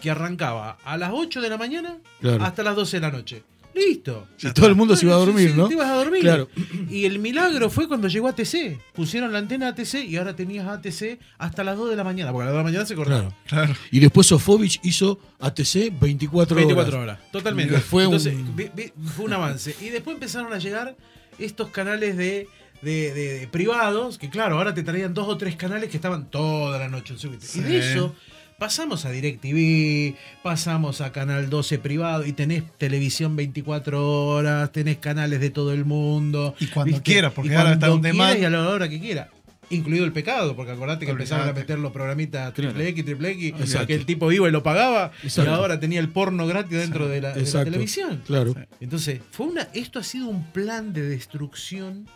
[0.01, 2.43] que arrancaba a las 8 de la mañana Claro.
[2.45, 3.43] hasta las 12 de la noche.
[3.75, 4.27] Listo.
[4.41, 5.67] Y todo el mundo se iba a Sí, dormir, sí, ¿no?
[5.67, 6.21] Te ibas a dormir.
[6.21, 6.47] Claro.
[6.89, 8.79] Y el milagro fue cuando llegó ATC.
[8.93, 12.43] Pusieron la antena ATC y ahora tenías ATC hasta las 2 de la mañana, porque
[12.43, 13.33] a las 2 de la mañana se cortaron.
[13.47, 13.65] Claro.
[13.67, 13.79] Claro.
[13.91, 16.65] Y después Sofovich hizo ATC 24 horas.
[16.67, 17.79] 24 horas, totalmente.
[17.79, 19.75] Fue Entonces, un- vi- vi- fue un avance.
[19.81, 20.95] Y después empezaron a llegar
[21.39, 22.47] estos canales de,
[22.83, 26.29] de- de- de privados, que claro, ahora te traían dos o tres canales que estaban
[26.29, 27.45] toda la noche en circuito.
[27.55, 27.89] Y de Sí.
[27.89, 28.15] eso
[28.57, 35.39] pasamos a DirecTV, pasamos a Canal 12 privado y tenés televisión 24 horas, tenés canales
[35.39, 36.55] de todo el mundo.
[36.59, 37.03] Y cuando ¿viste?
[37.11, 38.39] quieras, porque Y ahora está quieras demand.
[38.39, 39.29] y a la hora que quiera.
[39.69, 41.61] Incluido el pecado, porque acordate que empezaron a Olvidate.
[41.61, 42.87] meter los programitas triple.
[42.89, 43.87] X, triple X, Exacto.
[43.87, 45.49] que el tipo iba y lo pagaba, Exacto.
[45.49, 47.71] y ahora tenía el porno gratis dentro de la, de la Exacto.
[47.71, 48.21] televisión.
[48.27, 48.53] Claro.
[48.81, 52.07] Entonces, fue una, esto ha sido un plan de destrucción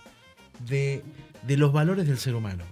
[0.67, 1.03] de,
[1.47, 2.63] de los valores del ser humano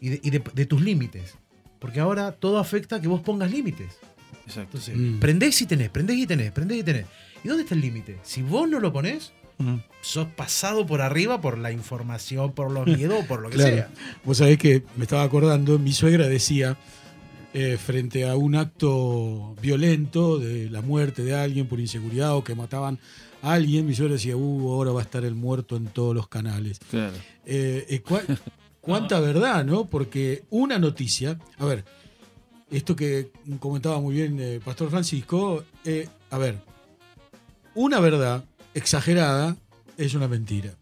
[0.00, 1.34] y de, y de- de tus límites.
[1.78, 3.98] Porque ahora todo afecta a que vos pongas límites.
[4.46, 4.78] Exacto.
[4.78, 5.18] Entonces, Mm.
[5.20, 7.06] prendés y tenés, prendés y tenés, prendés y tenés.
[7.44, 8.18] ¿Y dónde está el límite?
[8.22, 9.76] Si vos no lo ponés, Mm.
[10.02, 13.74] sos pasado por arriba por la información, por los miedos, por lo que Claro.
[13.76, 13.90] sea.
[14.24, 16.76] Vos sabés que me estaba acordando, mi suegra decía,
[17.54, 22.54] eh, frente a un acto violento de la muerte de alguien por inseguridad o que
[22.54, 22.98] mataban
[23.42, 26.28] a alguien, mi suegro decía, uh, ahora va a estar el muerto en todos los
[26.28, 26.78] canales.
[26.90, 27.14] Claro.
[27.46, 28.02] Eh, eh,
[28.88, 29.84] cuánta verdad, ¿no?
[29.84, 31.84] Porque una noticia, a ver,
[32.70, 36.58] esto que comentaba muy bien eh, Pastor Francisco, eh, a ver,
[37.74, 39.56] una verdad exagerada
[39.96, 40.74] es una mentira.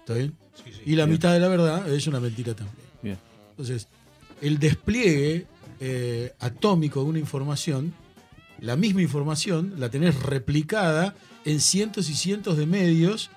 [0.00, 0.36] ¿está bien?
[0.86, 2.86] Y la mitad de la verdad es una mentira también.
[3.02, 3.18] Bien.
[3.50, 3.88] Entonces,
[4.40, 5.46] el despliegue
[5.80, 7.92] eh, atómico de una información,
[8.60, 13.30] la misma información la tenés replicada en cientos y cientos de medios,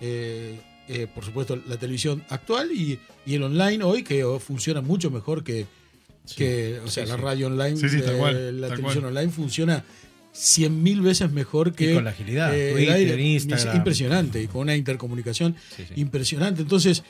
[0.00, 4.80] eh, eh, por supuesto la televisión actual y, y el online hoy, que oh, funciona
[4.80, 5.66] mucho mejor que,
[6.34, 9.04] que o sea, sí, la radio online, Sí, sí, tal eh, cual, la tal televisión
[9.04, 9.16] cual.
[9.16, 9.84] online funciona
[10.32, 13.20] cien mil veces mejor que Y con la agilidad, eh, el aire.
[13.22, 13.76] Instagram.
[13.76, 15.56] impresionante y con una intercomunicación
[15.96, 16.62] impresionante.
[16.62, 17.02] Entonces,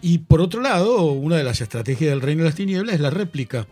[0.00, 3.10] y por otro lado, una de las estrategias del reino de las tinieblas es la
[3.10, 3.66] réplica.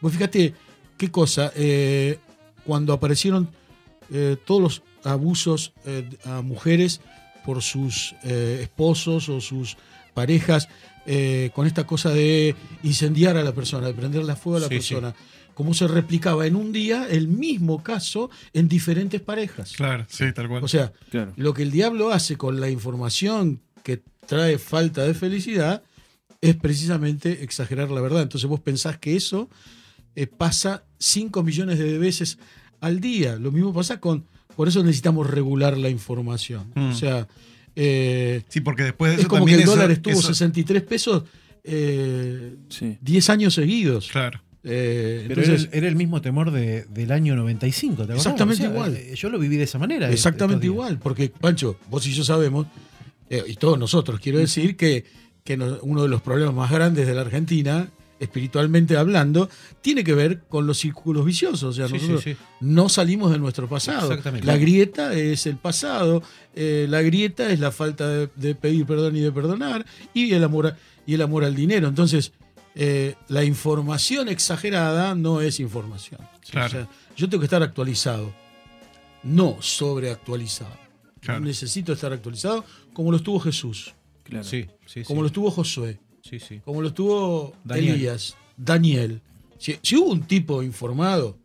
[0.00, 0.54] Vos fíjate
[0.98, 2.18] qué cosa, eh,
[2.64, 3.48] cuando aparecieron
[4.44, 5.72] todos los abusos
[6.24, 7.00] a mujeres
[7.44, 9.76] por sus eh, esposos o sus
[10.14, 10.68] parejas,
[11.06, 14.74] eh, con esta cosa de incendiar a la persona, de prenderle fuego a la Sí,
[14.80, 14.94] sí.
[14.94, 15.14] persona,
[15.54, 19.72] cómo se replicaba en un día el mismo caso en diferentes parejas.
[19.72, 20.62] Claro, sí, tal cual.
[20.64, 21.32] O sea, Claro.
[21.36, 25.82] lo que el diablo hace con la información que trae falta de felicidad
[26.40, 28.22] es precisamente exagerar la verdad.
[28.22, 29.48] Entonces vos pensás que eso
[30.14, 32.38] eh, pasa 5 millones de veces
[32.80, 33.36] al día.
[33.36, 34.26] Lo mismo pasa con...
[34.56, 36.72] Por eso necesitamos regular la información.
[36.74, 36.90] Mm.
[36.90, 37.26] O sea,
[37.76, 40.82] eh, sí, porque después de es eso como que el eso- dólar estuvo eso- 63
[40.82, 41.24] pesos
[41.64, 42.98] eh, Sí.
[43.00, 44.08] 10 años seguidos.
[44.10, 44.40] Claro.
[44.64, 48.14] Eh, Pero entonces, era, el, era el mismo temor de- del año 95, ¿te?
[48.14, 48.94] Exactamente igual.
[48.96, 50.10] eh, Yo lo viví de esa manera.
[50.10, 52.66] Exactamente igual, porque Pancho, vos y yo sabemos,
[53.30, 55.04] eh, y todos nosotros, quiero decir que,
[55.42, 57.88] que no- uno de los problemas más grandes de la Argentina,
[58.22, 59.48] espiritualmente hablando,
[59.80, 61.62] tiene que ver con los círculos viciosos.
[61.64, 62.38] O sea, Sí, nosotros sí, sí.
[62.60, 64.08] no salimos de nuestro pasado.
[64.08, 64.46] Exactamente.
[64.46, 66.22] La grieta es el pasado,
[66.54, 70.44] eh, la grieta es la falta de, de pedir perdón y de perdonar, y el
[70.44, 70.74] amor,
[71.06, 71.88] y el amor al dinero.
[71.88, 72.32] Entonces,
[72.74, 76.20] eh, la información exagerada no es información.
[76.50, 76.66] Claro.
[76.66, 78.32] O sea, yo tengo que estar actualizado,
[79.22, 80.76] no sobreactualizado.
[81.20, 81.40] Claro.
[81.40, 84.44] Necesito estar actualizado como lo estuvo Jesús, Claro.
[84.44, 85.22] Sí, sí, como sí.
[85.22, 86.60] lo estuvo Josué, Sí, sí.
[86.64, 87.94] como lo estuvo Daniel.
[87.96, 89.20] Elías, Daniel.
[89.58, 91.36] Si, si hubo un tipo informado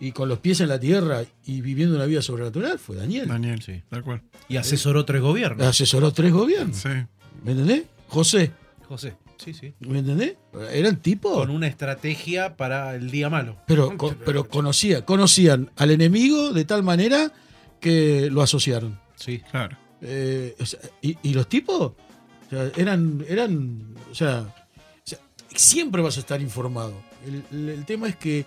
[0.00, 3.28] y con los pies en la tierra y viviendo una vida sobrenatural, fue Daniel.
[3.28, 3.82] Daniel, Sí.
[3.88, 4.22] tal cual.
[4.48, 5.66] Y asesoró tres gobiernos.
[5.66, 6.76] Asesoró tres gobiernos.
[6.78, 6.88] Sí.
[7.44, 7.84] ¿Me entendés?
[8.08, 8.52] José,
[8.88, 9.14] José.
[9.36, 9.72] Sí, sí.
[9.80, 10.36] ¿me entendés?
[10.72, 11.32] Eran tipos.
[11.34, 13.56] Con una estrategia para el día malo.
[13.66, 17.32] Pero, pero conocía, conocían al enemigo de tal manera
[17.80, 18.98] que lo asociaron.
[19.16, 19.40] Sí.
[19.50, 19.78] Claro.
[20.02, 21.92] Eh, o sea, y, y los tipos
[22.50, 24.52] o sea, eran, eran, o sea,
[25.54, 26.94] siempre vas a estar informado.
[27.52, 28.44] El, tema es que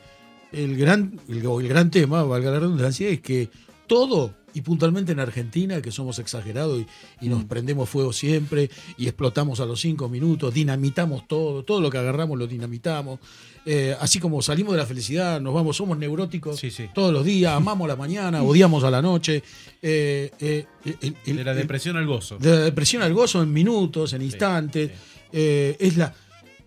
[0.52, 3.50] el gran, el gran tema, valga la redundancia, es que
[3.88, 6.80] todo, y puntualmente en Argentina, que somos exagerados
[7.22, 11.82] y, y nos prendemos fuego siempre y explotamos a los cinco minutos, dinamitamos todo, todo
[11.82, 13.20] lo que agarramos lo dinamitamos.
[13.66, 16.88] Eh, así como salimos de la felicidad, nos vamos, somos neuróticos Sí, sí.
[16.94, 19.42] todos los días, amamos la mañana, odiamos a la noche.
[19.82, 20.66] eh, eh,
[21.02, 22.38] el- el- De la el- depresión al gozo.
[22.38, 24.92] de la depresión al gozo en minutos, en instantes.
[24.92, 24.98] sí.
[25.32, 26.14] Es, la,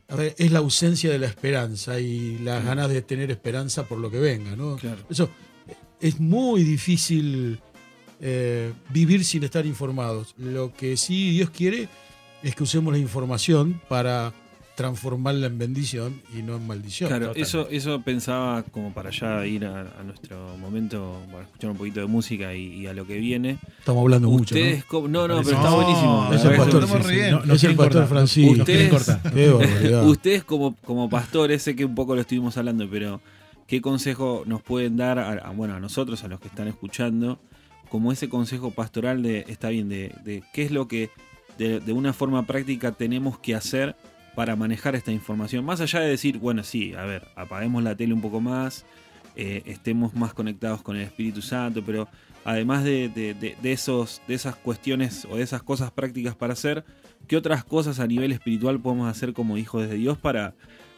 [0.09, 3.99] a ver, es la ausencia de la esperanza y las ganas de tener esperanza por
[3.99, 4.57] lo que venga.
[4.57, 4.75] ¿no?
[4.77, 5.03] Claro.
[5.09, 5.29] Eso
[6.01, 7.61] es muy difícil
[8.21, 10.35] eh, vivir sin estar informados.
[10.39, 11.89] Lo que sí Dios quiere
[12.43, 14.33] es que usemos la información para
[14.77, 17.09] transformarla en bendición y no en maldición.
[17.09, 17.49] Claro, Totalmente.
[17.49, 22.01] eso, eso pensaba como para ya ir a, a nuestro momento, para escuchar un poquito
[22.01, 23.57] de música y, y a lo que viene.
[23.79, 24.55] Estamos hablando mucho.
[24.55, 24.61] ¿no?
[24.61, 26.31] Ustedes, como- no, no, Parece- pero está No, buenísimo.
[26.35, 27.15] es el pastor, sí, sí.
[27.15, 27.31] bien.
[27.47, 28.07] No, Es el pastor.
[28.07, 28.53] Francisco.
[28.53, 30.05] Ustedes-.
[30.05, 33.21] Ustedes como, como pastores, sé que un poco lo estuvimos hablando, pero
[33.67, 37.39] ¿qué consejo nos pueden dar a, bueno, a nosotros, a los que están escuchando,
[37.89, 41.11] como ese consejo pastoral de, está bien, de, qué es lo que
[41.59, 43.97] de, una forma práctica tenemos que hacer
[44.35, 45.65] para manejar esta información?
[45.65, 48.85] Más allá de decir, bueno, sí, a ver, apaguemos la tele un poco más,
[49.37, 52.09] eh, estemos más conectados con el Espíritu Santo, pero
[52.45, 56.53] además de, de- de- de esos, de esas cuestiones o de esas cosas prácticas para
[56.55, 56.85] hacer,
[57.27, 60.55] ¿qué otras cosas a nivel espiritual podemos hacer como hijos de Dios para,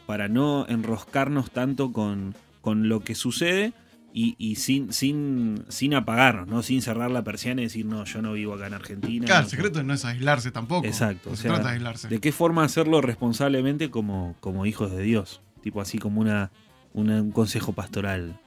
[0.06, 3.72] para no enroscarnos tanto con, con lo que sucede
[4.12, 6.62] y, y sin, sin, sin apagarnos, ¿no?
[6.62, 9.26] sin cerrar la persiana y decir, no, yo no vivo acá en Argentina.
[9.26, 10.86] Claro, no, el secreto no es aislarse tampoco.
[10.86, 12.08] Exacto, No o se sea, trata de aislarse.
[12.08, 15.40] ¿De qué forma hacerlo responsablemente como, como hijos de Dios?
[15.62, 16.50] Tipo así como una,
[16.94, 18.38] una- un consejo pastoral.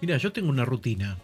[0.00, 1.18] Mira, yo tengo una rutina.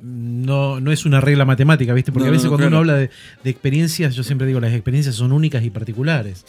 [0.00, 2.10] No, no es una regla matemática, ¿viste?
[2.12, 2.82] Porque No, a veces no, cuando claro.
[2.82, 3.10] uno habla de,
[3.44, 6.44] de experiencias, yo siempre digo, las experiencias son únicas y particulares.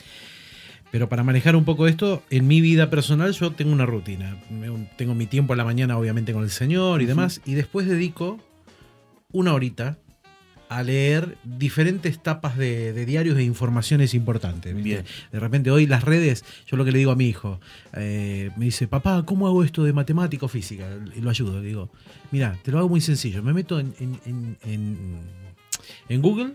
[0.93, 4.38] Pero para manejar un poco esto, en mi vida personal yo tengo una rutina.
[4.95, 7.41] Tengo mi tiempo a la mañana, obviamente, con el Señor y demás.
[7.45, 8.38] Y después dedico
[9.32, 9.97] una horita
[10.69, 14.75] a leer diferentes tapas de, de diarios e informaciones importantes.
[14.75, 14.88] ¿viste?
[14.89, 15.06] Bien.
[15.32, 17.60] De repente hoy las redes, yo lo que le digo a mi hijo,
[17.93, 20.88] eh, me dice, papá, ¿cómo hago esto de matemática o física?
[21.15, 21.60] Y lo ayudo.
[21.60, 21.89] Le digo,
[22.32, 23.41] mira, te lo hago muy sencillo.
[23.41, 25.19] Me meto en, en- en- en-
[26.10, 26.51] en Google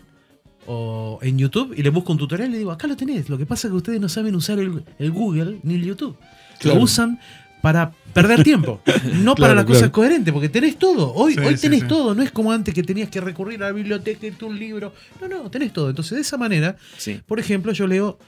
[0.70, 3.28] o en YouTube y le busco un tutorial y le digo, acá lo tenés.
[3.31, 6.16] Lo que pasa es que ustedes no saben usar el, el Google ni el YouTube.
[6.61, 6.76] Claro.
[6.78, 7.18] Lo usan
[7.62, 8.81] para perder tiempo,
[9.24, 9.92] no para las cosas claro.
[9.92, 11.12] coherentes, porque tenés todo.
[11.14, 11.87] Hoy, Sí, hoy tenés sí.
[11.88, 14.92] todo, no es como antes que tenías que recurrir a la biblioteca, irte un libro.
[15.20, 15.88] No, no, tenés todo.
[15.90, 16.76] Entonces, de esa manera,
[17.26, 18.18] por ejemplo, yo leo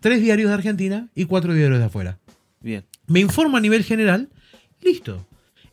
[0.00, 2.18] tres diarios de Argentina y cuatro diarios de afuera.
[2.60, 2.84] bien.
[3.06, 4.30] Me informo a nivel general,
[4.82, 5.24] listo.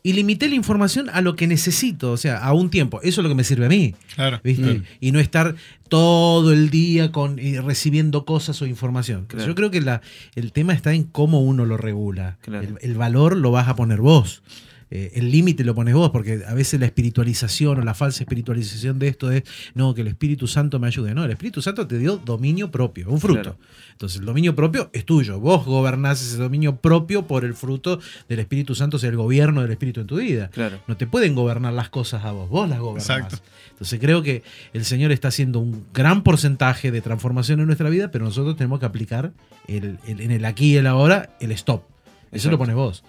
[0.04, 3.00] Y limité la información a lo que necesito, o sea, a un tiempo.
[3.02, 3.94] Eso es lo que me sirve a mí.
[4.16, 4.40] Claro.
[4.42, 4.82] ¿viste?
[5.00, 5.54] Y no estar
[5.88, 9.26] todo el día con, y recibiendo cosas o información.
[9.26, 9.46] Claro.
[9.46, 10.02] Yo creo que la,
[10.34, 12.38] el tema está en cómo uno lo regula.
[12.40, 12.66] Claro.
[12.66, 14.42] El, el valor lo vas a poner vos.
[14.94, 18.98] Eh, el límite lo pones vos, porque a veces la espiritualización o la falsa espiritualización
[18.98, 19.42] de esto es,
[19.74, 21.14] no, que el Espíritu Santo me ayude.
[21.14, 23.40] No, el Espíritu Santo te dio dominio propio, un fruto.
[23.40, 23.58] Claro.
[23.92, 25.40] Entonces el dominio propio es tuyo.
[25.40, 29.62] Vos gobernás ese dominio propio por el fruto del Espíritu Santo, o sea, el gobierno
[29.62, 30.50] del Espíritu en tu vida.
[30.50, 30.78] Claro.
[30.86, 33.08] No te pueden gobernar las cosas a vos, vos las gobernás.
[33.08, 33.38] Exacto.
[33.70, 34.42] Entonces creo que
[34.74, 38.78] el Señor está haciendo un gran porcentaje de transformación en nuestra vida, pero nosotros tenemos
[38.78, 39.32] que aplicar
[39.68, 41.84] el, el- en el aquí y el ahora el stop.
[42.30, 42.50] Eso Exacto.
[42.50, 43.04] lo pones vos.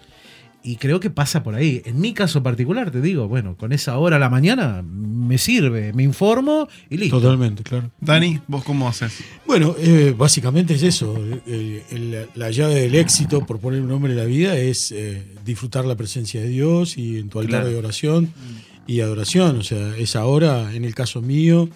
[0.66, 1.82] Y creo que pasa por ahí.
[1.84, 5.92] En mi caso particular, te digo, bueno, con esa hora a la mañana me sirve,
[5.92, 7.20] me informo y listo.
[7.20, 7.92] Totalmente, claro.
[8.00, 9.12] Dani, ¿vos cómo haces?
[9.46, 11.18] Bueno, eh, básicamente es eso.
[11.46, 15.84] El- la llave del éxito, por poner un nombre en la vida, es eh, disfrutar
[15.84, 17.70] la presencia de Dios y en tu altar Claro.
[17.70, 18.34] de oración
[18.88, 19.58] y adoración.
[19.58, 21.70] O sea, esa hora, en el caso mío,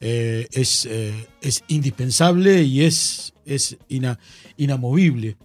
[0.00, 1.12] eh, es, eh,
[1.42, 4.18] es indispensable y es, es ina-
[4.56, 5.36] inamovible.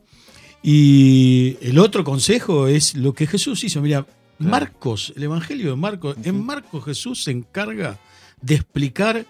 [0.68, 3.84] Y el otro consejo es lo que Jesús hizo.
[3.84, 4.08] Mira,
[4.40, 8.00] Marcos, el Evangelio de Marcos, en Marcos Jesús se encarga
[8.42, 9.28] de explicar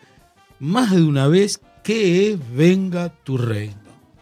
[0.62, 3.76] más de una vez qué es venga tu reino.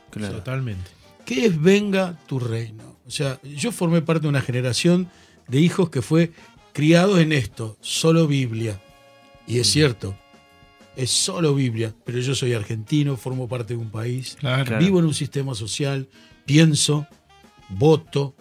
[0.10, 0.38] Claro.
[0.38, 0.89] Totalmente.
[1.23, 2.97] ¿Qué es venga tu reino?
[3.06, 5.08] O sea, yo formé parte de una generación
[5.47, 6.32] de hijos que fue
[6.73, 8.82] criados en esto, solo Biblia.
[9.45, 10.17] Y es cierto,
[10.95, 14.65] es solo Biblia, pero yo soy argentino, formo parte de un país, Claro.
[14.65, 14.84] Claro.
[14.84, 16.08] vivo en un sistema social,
[16.45, 17.08] pienso,
[17.69, 18.36] voto,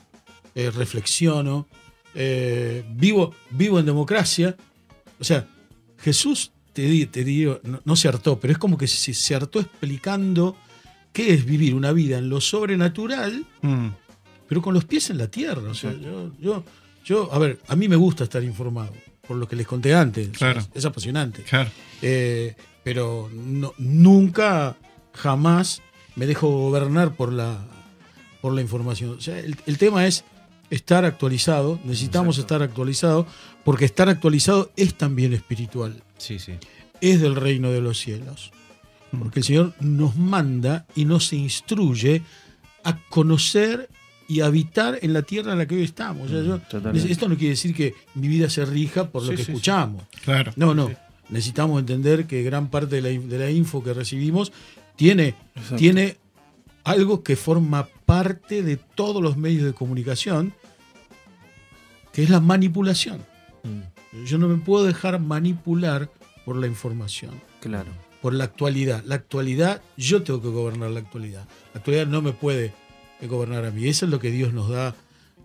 [0.54, 1.66] eh, reflexiono,
[2.14, 4.56] eh, vivo, vivo en democracia.
[5.20, 5.46] O sea,
[5.98, 9.34] Jesús, te, di- te digo, no, no se hartó, pero es como que se, se
[9.34, 10.56] hartó explicando
[11.12, 13.88] qué es vivir una vida en lo sobrenatural, Mm,
[14.48, 15.70] pero con los pies en la tierra.
[15.70, 16.64] O sea, yo, yo,
[17.04, 18.92] yo, a ver, a mí me gusta estar informado,
[19.26, 20.28] por lo que les conté antes.
[20.30, 20.60] Claro.
[20.60, 21.42] es, es apasionante.
[21.42, 21.70] claro.
[22.02, 24.76] Eh, pero no- nunca,
[25.14, 25.80] jamás
[26.16, 27.64] me dejo gobernar por la,
[28.42, 29.10] por la información.
[29.16, 30.24] O sea, el, el tema es
[30.68, 32.54] estar actualizado, necesitamos Exacto.
[32.56, 33.26] estar actualizados,
[33.64, 36.52] porque estar actualizado es también espiritual, Sí, sí.
[37.00, 38.50] es del reino de los cielos.
[39.18, 42.22] Porque el Señor nos manda y nos instruye
[42.84, 43.88] a conocer
[44.26, 46.26] y habitar en la tierra en la que hoy estamos.
[46.26, 47.12] O sea, yo- Totalmente.
[47.12, 49.52] esto no quiere decir que mi vida se rija por lo Sí, que sí, sí.
[49.52, 50.04] escuchamos.
[50.24, 50.52] Claro.
[50.56, 50.90] No, no.
[51.28, 54.50] Necesitamos entender que gran parte de la, de la info que recibimos
[54.96, 55.76] tiene, Exacto.
[55.76, 56.16] tiene
[56.84, 60.52] algo que forma parte de todos los medios de comunicación,
[62.12, 63.20] que es la manipulación.
[63.62, 64.24] Mm.
[64.26, 66.10] Yo no me puedo dejar manipular
[66.44, 67.90] por la información, Claro.
[68.20, 69.02] por la actualidad.
[69.06, 71.46] La actualidad, yo tengo que gobernar la actualidad.
[71.72, 72.72] La actualidad no me puede
[73.26, 73.88] gobernar a mí.
[73.88, 74.94] Eso es lo que Dios nos da,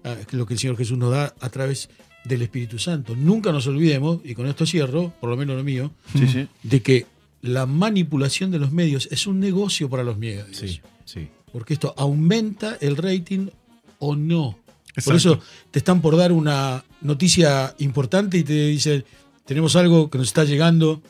[0.03, 1.89] ah, lo que el Señor Jesús nos da a través
[2.25, 3.15] del Espíritu Santo.
[3.15, 6.47] Nunca nos olvidemos, y con esto cierro, por lo menos lo mío, Sí, sí.
[6.63, 7.06] de que
[7.41, 10.47] la manipulación de los medios es un negocio para los medios.
[10.51, 11.30] Sí, sí.
[11.52, 13.48] Porque esto aumenta el rating
[14.00, 14.58] o no.
[15.06, 15.40] Por eso
[15.72, 19.06] te están por dar una noticia importante y te dicen,
[19.46, 21.02] tenemos algo que nos está llegando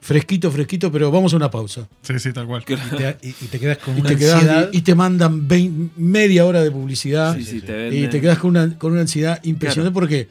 [0.00, 1.88] fresquito, fresquito, pero vamos a una pausa.
[2.02, 2.64] Sí, sí, tal cual.
[2.66, 4.70] Y te, y- y te quedas con Y una te, quedas- ansiedad.
[4.72, 8.50] y te mandan vein- media hora de publicidad Sí, sí, te y te quedas con
[8.50, 10.28] una, con una ansiedad impresionante porque,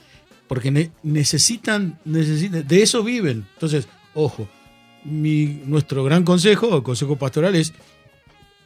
[0.48, 3.46] porque ne- necesitan, necesitan, de eso viven.
[3.54, 4.50] Entonces, ojo,
[5.06, 7.74] mi, nuestro gran consejo, el consejo pastoral es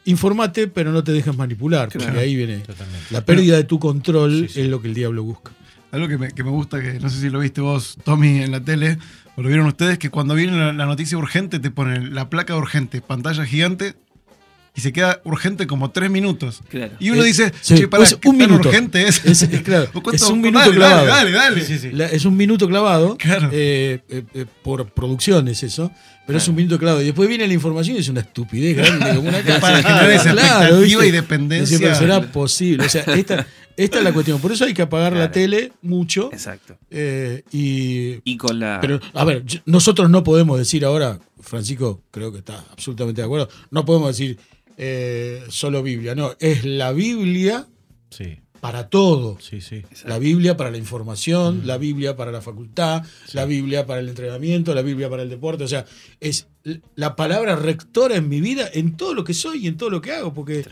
[0.06, 2.20] informate, pero no te dejes manipular, porque Claro.
[2.20, 3.06] ahí viene Totalmente.
[3.10, 4.60] la pérdida de tu control Sí, sí.
[4.62, 5.52] es lo que el diablo busca.
[5.92, 8.50] Algo que me, que me gusta, que no sé si lo viste vos, Tommy, en
[8.50, 8.98] la tele,
[9.36, 12.56] o lo vieron ustedes, que cuando viene la, la noticia urgente te ponen la placa
[12.56, 13.94] urgente, pantalla gigante,
[14.76, 16.60] y se queda urgente como tres minutos.
[16.68, 16.92] Claro.
[17.00, 18.68] Y uno dice, sí, che, pará, pues ¿qué un tan minuto.
[18.68, 19.24] urgente es?
[19.24, 21.06] Es- es claro, ¿Cuánto- es un dale, minuto dale, clavado.
[21.06, 21.60] Dale, dale.
[21.62, 21.90] Sí, sí, sí.
[21.92, 23.16] La- es un minuto clavado.
[23.16, 23.48] Claro.
[23.52, 25.90] eh, eh, eh, por producción es eso.
[26.26, 27.02] Pero es un minuto clavado.
[27.02, 29.60] Y después viene la información y es una estupidez grande como una casa.
[29.60, 31.06] Para generar esa expectativa ¿viste?
[31.06, 31.78] y dependencia.
[31.78, 32.84] Decir, pero será posible.
[32.84, 33.46] O sea, esta,
[33.76, 34.40] esta es la cuestión.
[34.40, 36.28] Por eso hay que apagar la tele mucho.
[36.32, 36.76] Exacto.
[36.90, 38.78] eh, y Y con la.
[38.80, 43.24] Pero, a ver, yo- nosotros no podemos decir ahora, Francisco creo que está absolutamente de
[43.26, 44.36] acuerdo, no podemos decir
[44.76, 47.66] eh, solo Biblia, no, es la Biblia
[48.10, 49.38] Sí, para todo.
[49.40, 49.82] sí, sí.
[50.06, 53.02] La Biblia para la información, la Biblia para la facultad,
[53.32, 55.64] la Biblia para el entrenamiento, la Biblia para el deporte.
[55.64, 55.84] O sea,
[56.20, 56.48] es
[56.94, 60.00] la palabra rectora en mi vida, en todo lo que soy y en todo lo
[60.00, 60.32] que hago.
[60.34, 60.64] Porque,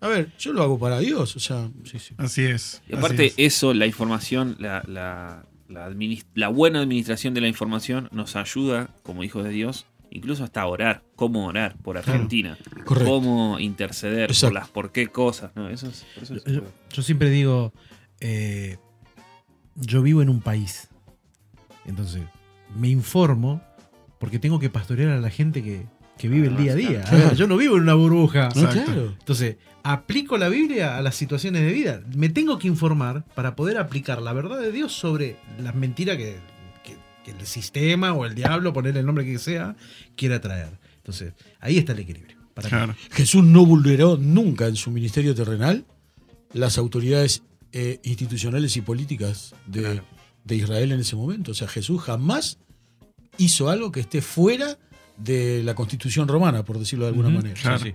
[0.00, 1.34] a ver, yo lo hago para Dios.
[1.36, 2.14] O sea, sí, sí.
[2.18, 2.82] Así es.
[2.88, 3.54] Y aparte, así es.
[3.56, 8.94] eso, la información, la, la, la, adminis- la buena administración de la información nos ayuda,
[9.02, 11.02] como hijos de Dios, incluso hasta orar.
[11.16, 12.56] Cómo orar por Argentina.
[12.84, 14.46] Cómo interceder Exacto.
[14.46, 15.50] por las por qué cosas.
[15.54, 15.68] ¿no?
[15.68, 17.72] Eso es, por eso es- Yo, yo siempre digo,
[18.20, 18.76] eh,
[19.76, 20.88] yo vivo en un país.
[21.86, 22.22] Entonces,
[22.76, 23.62] me informo
[24.18, 25.86] porque tengo que pastorear a la gente que,
[26.18, 27.02] que vive el día a día.
[27.02, 27.16] Claro.
[27.24, 28.48] A ver, yo no vivo en una burbuja.
[28.54, 29.14] no, claro.
[29.18, 32.02] Entonces, aplico la Biblia a las situaciones de vida.
[32.14, 36.36] Me tengo que informar para poder aplicar la verdad de Dios sobre las mentiras que,
[37.24, 39.76] que- el sistema o el diablo, ponerle el nombre que sea,
[40.16, 40.78] quiera traer.
[40.96, 42.36] Entonces, ahí está el equilibrio.
[42.54, 42.70] Para mí.
[42.70, 42.96] Claro.
[43.12, 45.84] Jesús no vulneró nunca en su ministerio terrenal
[46.52, 47.42] las autoridades
[47.72, 50.04] eh, institucionales y políticas de, Claro.
[50.44, 51.52] de Israel en ese momento.
[51.52, 52.58] O sea, Jesús jamás
[53.38, 54.78] hizo algo que esté fuera
[55.16, 57.54] de la constitución romana, por decirlo de alguna manera.
[57.60, 57.78] claro.
[57.78, 57.94] sí, sí.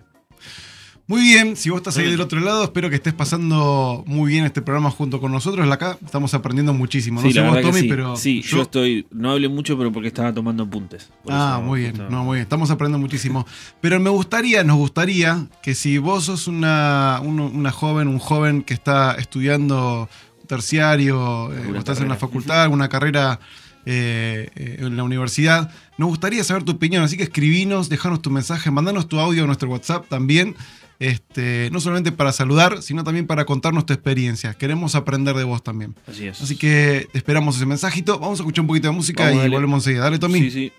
[1.10, 4.44] Muy bien, si vos estás ahí del otro lado, espero que estés pasando muy bien
[4.44, 5.70] este programa junto con nosotros.
[5.72, 7.22] Acá estamos aprendiendo muchísimo.
[7.22, 7.88] No Sí, sé vos, Tommy, sí.
[7.88, 8.18] pero.
[8.18, 8.64] Sí, yo...
[8.64, 9.08] estoy.
[9.12, 11.10] No hablé mucho, pero porque estaba tomando apuntes.
[11.30, 12.44] Ah, muy bien, no, muy bien.
[12.44, 13.48] Estamos aprendiendo muchísimo.
[13.80, 18.74] Pero me gustaría, nos gustaría que si vos sos una, una joven, un joven que
[18.74, 20.10] está estudiando
[20.46, 23.40] terciario, eh, o estás en la facultad, alguna carrera
[23.86, 27.02] eh, eh, en la universidad, nos gustaría saber tu opinión.
[27.04, 30.54] Así que escribinos, dejanos tu mensaje, mandanos tu audio a nuestro WhatsApp también.
[31.00, 34.54] Este, no solamente para saludar, sino también para contarnos tu experiencia.
[34.56, 35.96] Queremos aprender de vos también.
[36.08, 36.42] Así es.
[36.42, 38.20] Así que esperamos ese mensajito.
[38.20, 39.56] Vamos a escuchar un poquito de música Vamos, y dale.
[39.56, 40.04] volvemos enseguida.
[40.04, 40.40] Dale, Tommy.
[40.40, 40.72] Sí, sí.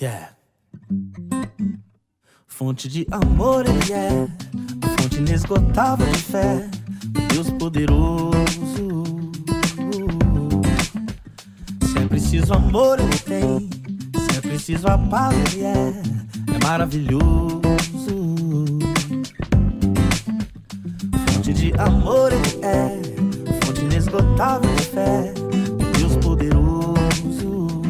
[0.00, 0.36] Yeah.
[2.46, 4.28] Fonte de amor ele é,
[5.00, 6.70] fonte inesgotável de fé,
[7.32, 8.61] Deus poderoso.
[12.32, 13.68] Preciso amor ele tem,
[14.18, 15.92] se é preciso a paz ele é,
[16.54, 17.60] é maravilhoso.
[21.26, 23.02] Fonte de amor ele é,
[23.62, 25.34] fonte inesgotável de fé,
[25.98, 27.82] Deus poderoso.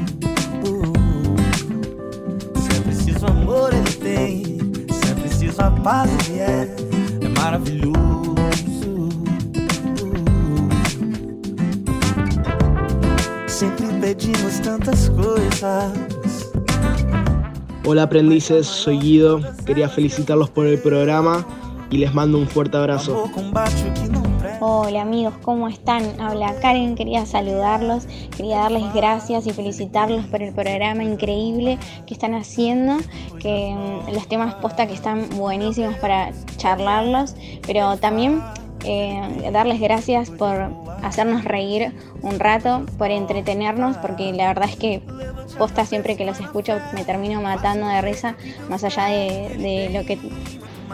[2.57, 4.59] Se é preciso amor, ele tem.
[4.93, 6.77] Se é preciso a paz, ele é.
[7.21, 8.32] É maravilhoso.
[13.63, 15.93] Sempre pedimos tantas coisas.
[17.87, 19.41] Hola aprendices, soy Guido.
[19.65, 21.47] Quería felicitarlos por el programa
[21.89, 23.31] y les mando un fuerte abrazo.
[24.59, 26.21] Hola amigos, ¿cómo están?
[26.21, 32.35] Habla Karen, quería saludarlos, quería darles gracias y felicitarlos por el programa increíble que están
[32.35, 32.97] haciendo,
[33.39, 38.43] que mm, los temas posta que están buenísimos para charlarlos, pero también
[38.85, 40.69] eh, darles gracias por
[41.03, 41.93] hacernos reír
[42.23, 45.03] un rato, por entretenernos, porque la verdad es que
[45.59, 48.37] posta siempre que los escucho me termino matando de risa,
[48.69, 50.19] más allá de, de lo que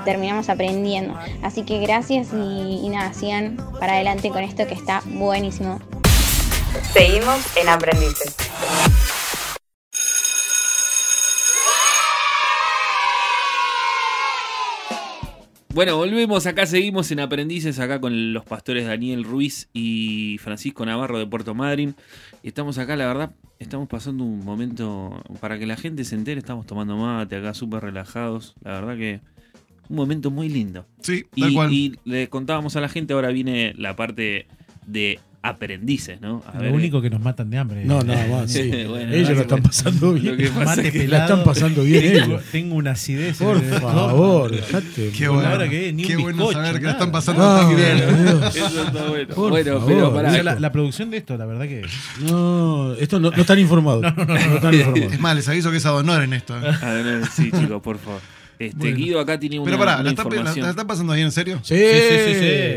[0.04, 1.14] terminamos aprendiendo.
[1.42, 5.80] Así que gracias y, y nada, sigan para adelante con esto que está buenísimo.
[6.92, 8.34] Seguimos en Aprendices.
[15.78, 16.44] Bueno, volvemos.
[16.48, 21.54] Acá seguimos en Aprendices, acá con los pastores Daniel Ruiz y Francisco Navarro de Puerto
[21.54, 21.94] Madryn.
[22.42, 26.40] Estamos acá, la verdad, estamos pasando un momento para que la gente se entere.
[26.40, 28.56] Estamos tomando mate acá, súper relajados.
[28.64, 29.20] La verdad que
[29.88, 30.84] un momento muy lindo.
[31.00, 31.72] Sí, tal Y, cual.
[31.72, 34.48] y le contábamos a la gente, ahora viene la parte
[34.84, 36.42] de aprendices, ¿no?
[36.52, 37.84] A Lo único que nos matan de hambre.
[37.84, 38.50] No, nada más.
[38.52, 38.70] sí.
[38.88, 40.26] Bueno, ellos no, lo están pasando bien.
[40.32, 42.42] Lo que pasa Mate es que la están pasando bien Tengo, ellos.
[42.50, 43.38] tengo una acidez.
[43.38, 45.10] Por favor, dejate.
[45.16, 47.60] Qué bueno, ahora que ni un qué bueno bizcocho, saber que la están pasando Ah,
[47.60, 47.96] tan bien.
[47.96, 48.56] Dios.
[48.56, 49.34] Eso está bueno.
[49.34, 49.86] Por bueno, favor.
[49.86, 51.82] pero O sea, la, la producción de esto, la verdad que.
[52.20, 54.02] No, esto no, no están informados.
[54.02, 55.12] No, están informados.
[55.12, 56.56] Es más, les aviso que es ad honor en esto.
[56.58, 56.70] ¿eh?
[56.82, 58.20] A ver, sí, chicos, por favor.
[58.58, 58.96] Este, Bueno.
[58.96, 61.60] Guido acá tiene una, Pero pará, una ¿la están, la, están pasando bien en serio?
[61.62, 61.74] Sí,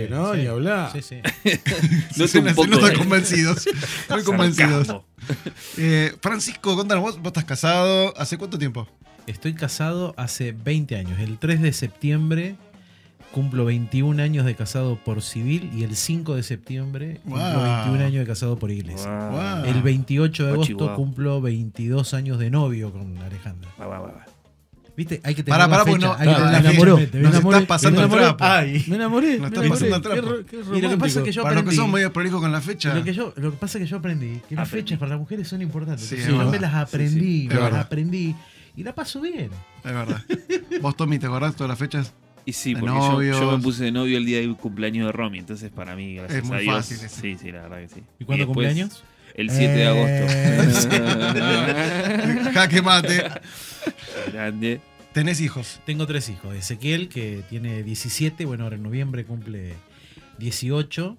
[0.10, 0.40] no, sí.
[0.42, 0.92] ni hablar.
[0.94, 1.22] Sí, sí.
[2.18, 3.68] No se poco notan de- convencidos.
[4.10, 4.88] Muy convencidos.
[5.78, 8.14] Eh, Francisco, contanos, vos, vos estás casado.
[8.18, 8.88] ¿Hace cuánto tiempo?
[9.28, 11.20] Estoy casado hace 20 años.
[11.20, 12.56] El 3 de septiembre
[13.32, 17.64] cumplo 21 años de casado por civil y el 5 de septiembre cumplo Wow.
[17.86, 19.10] 21 años de casado por iglesia.
[19.30, 19.66] Wow.
[19.66, 20.96] El 28 de agosto Chihuahua.
[20.96, 23.70] cumplo 22 años de novio con Alejandra.
[25.02, 25.22] ¿Viste?
[25.24, 26.98] Hay que tener pará, porque fecha, no- hay que tener me la fecha, enamoró.
[26.98, 28.24] Me enamoré, estás pasando me el enamoré.
[28.38, 28.44] trapo.
[28.46, 28.86] Ay.
[28.88, 29.28] Me enamoré.
[29.32, 29.70] Nos me está enamoré.
[29.70, 30.30] pasando el Qué trapo.
[30.30, 31.76] ro- qué Y lo que pasa es que yo Para los que aprendí.
[31.76, 32.94] son medio prolijos con la fecha.
[32.94, 34.84] Lo que, yo, lo que pasa es que yo aprendí que las Aprendí.
[34.90, 36.06] fechas para las mujeres son importantes.
[36.06, 37.80] Sí, yo me las aprendí, Sí, sí, me las verdad.
[37.82, 38.36] aprendí
[38.78, 39.50] y la paso bien.
[39.84, 40.22] Es verdad.
[40.82, 42.14] Vos, Tommy, ¿te acordás de todas las fechas?
[42.46, 45.40] Y sí, porque yo, yo me puse de novio el día del cumpleaños de Romy,
[45.40, 46.76] entonces para mí, gracias Es muy a Dios.
[46.76, 46.98] fácil.
[47.10, 48.04] Sí, sí, la verdad que sí.
[48.20, 49.04] ¿Y cuándo cumpleaños?
[49.36, 50.28] El 7 de Eh, agosto.
[52.54, 53.24] Jaque mate.
[54.34, 54.82] Grande.
[55.14, 55.82] Tenés hijos.
[55.86, 56.56] Tengo tres hijos.
[56.56, 59.74] Ezequiel, que tiene 17, bueno, ahora en noviembre cumple
[60.40, 61.18] 18.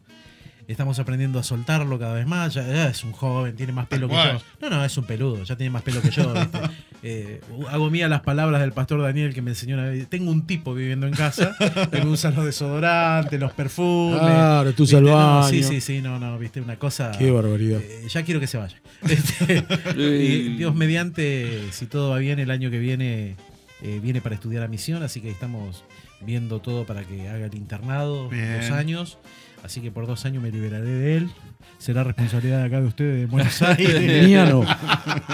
[0.66, 2.54] Estamos aprendiendo a soltarlo cada vez más.
[2.54, 4.40] Ya, ya es un joven, tiene más pelo que yo.
[4.60, 6.32] No, no, es un peludo, ya tiene más pelo que yo.
[6.32, 6.58] ¿viste?
[7.04, 10.06] Eh, hago mía las palabras del pastor Daniel que me enseñó una vez.
[10.08, 11.52] Tengo un tipo viviendo en casa
[11.90, 14.20] que me usa los desodorantes, los perfumes.
[14.20, 15.48] Claro, tú salvaño.
[15.48, 17.10] sí, sí, sí, no, no, viste, una cosa.
[17.18, 17.80] Qué barbaridad.
[17.80, 18.80] Eh, ya quiero que se vaya.
[19.08, 19.64] Este,
[19.96, 23.34] y Dios mediante, si todo va bien, el año que viene
[23.82, 25.84] eh, viene para estudiar a misión, así que estamos
[26.20, 28.60] viendo todo para que haga el internado, Bien.
[28.60, 29.18] dos años.
[29.64, 31.30] Así que por dos años me liberaré de él.
[31.78, 34.24] Será responsabilidad de acá de ustedes de Buenos Aires.
[34.26, 34.64] Mía no.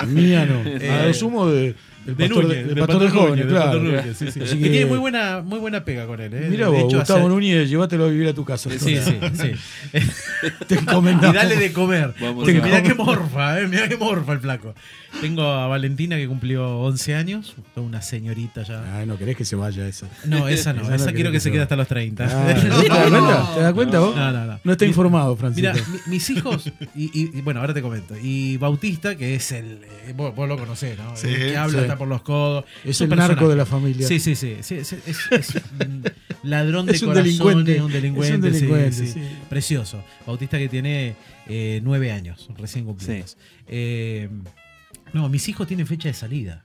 [0.07, 0.61] Mía no.
[0.68, 1.74] Eh, A lo sumo de,
[2.14, 3.80] De pastor, Núñez, de, del pastor de jóvenes, Núñez, claro.
[3.80, 4.40] Núñez, sí, sí.
[4.40, 6.32] Así Que que- tiene muy buena, muy buena pega con él.
[6.34, 6.46] ¿eh?
[6.50, 8.70] Mira De vos, hecho, Gustavo hace- Núñez, llévatelo a vivir a tu casa.
[8.70, 8.96] Sí, sí,
[9.34, 9.52] sí.
[10.66, 11.34] Te Y encomendamos.
[11.34, 12.14] dale de comer.
[12.20, 14.74] Vamos mirá que morfa, eh, mirá que morfa el flaco.
[15.20, 18.98] Tengo a Valentina que cumplió 11 años, una señorita ya.
[18.98, 20.06] Ay, no querés que se vaya esa.
[20.24, 22.24] No, esa no, Esa quiero que que se se quede hasta los 30.
[22.30, 23.54] Ah, ¿Te das cuenta?
[23.54, 24.14] ¿Te das cuenta vos?
[24.16, 24.61] No, no, no.
[24.62, 25.72] No está Mi- informado, Francisco.
[25.72, 28.14] Mira, mi- mis hijos, y, y- y bueno, ahora te comento.
[28.22, 29.80] Y Bautista, que es el.
[30.06, 31.16] eh, vos, vos lo conocés, ¿no?
[31.16, 32.64] Sí, el que habla por los codos.
[32.84, 33.51] es un el narco personaje.
[33.51, 34.07] de la familia.
[34.07, 34.57] Sí, sí, sí.
[34.61, 36.05] sí, es, es- es un
[36.44, 37.82] ladrón de Es un corazones, delincuente.
[37.82, 38.28] un delincuente.
[38.34, 39.07] Es un sí, delincuente, sí.
[39.09, 39.20] sí.
[39.51, 40.03] Precioso.
[40.26, 41.16] Bautista que tiene
[41.49, 43.36] eh, nueve años, recién cumplidos.
[43.66, 44.28] Eh,
[45.12, 46.64] no, mis hijos tienen fecha de salida.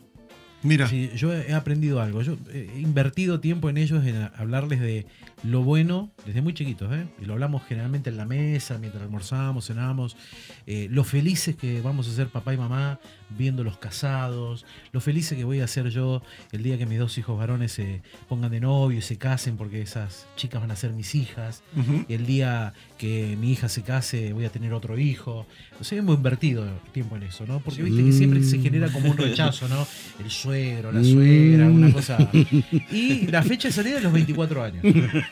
[0.62, 0.88] Mira.
[0.88, 2.22] Sí, yo he aprendido algo.
[2.22, 5.06] Yo he invertido tiempo en ellos, en hablarles de
[5.44, 6.92] lo bueno desde muy chiquitos.
[6.94, 7.06] ¿eh?
[7.22, 10.16] Y lo hablamos generalmente en la mesa, mientras almorzamos, cenamos.
[10.66, 13.00] Eh, lo felices que vamos a ser papá y mamá
[13.38, 14.66] viéndolos casados.
[14.92, 16.22] Lo felices que voy a ser yo
[16.52, 19.82] el día que mis dos hijos varones se pongan de novio y se casen porque
[19.82, 21.64] esas chicas van a ser mis hijas.
[21.76, 22.06] Ujú.
[22.08, 25.46] El día que mi hija se case voy a tener otro hijo.
[25.80, 27.60] O sea, hemos invertido tiempo en eso, ¿no?
[27.60, 29.86] Porque viste que siempre se genera como un rechazo, ¿no?
[30.24, 32.18] El suegro, la suegra, una cosa.
[32.92, 34.84] Y la fecha de salida es los 24 años.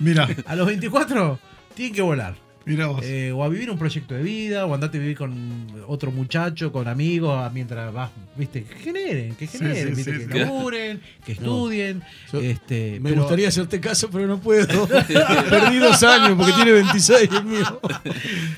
[0.02, 1.40] Mira, A los 24
[1.76, 2.36] tienen que volar.
[2.66, 3.02] mira vos.
[3.04, 6.72] Eh, o a vivir un proyecto de vida, o andate a vivir con otro muchacho,
[6.72, 10.40] con amigos, mientras vas, viste, que generen, que generen, sí, viste, sí, que sí.
[10.40, 12.04] laburen, que estudien.
[12.34, 14.88] Este, Me pero- gustaría hacerte caso, pero no puedo.
[15.50, 17.82] Perdí dos años porque tiene 26 el mío.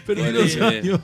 [0.06, 1.00] Perdí dos años.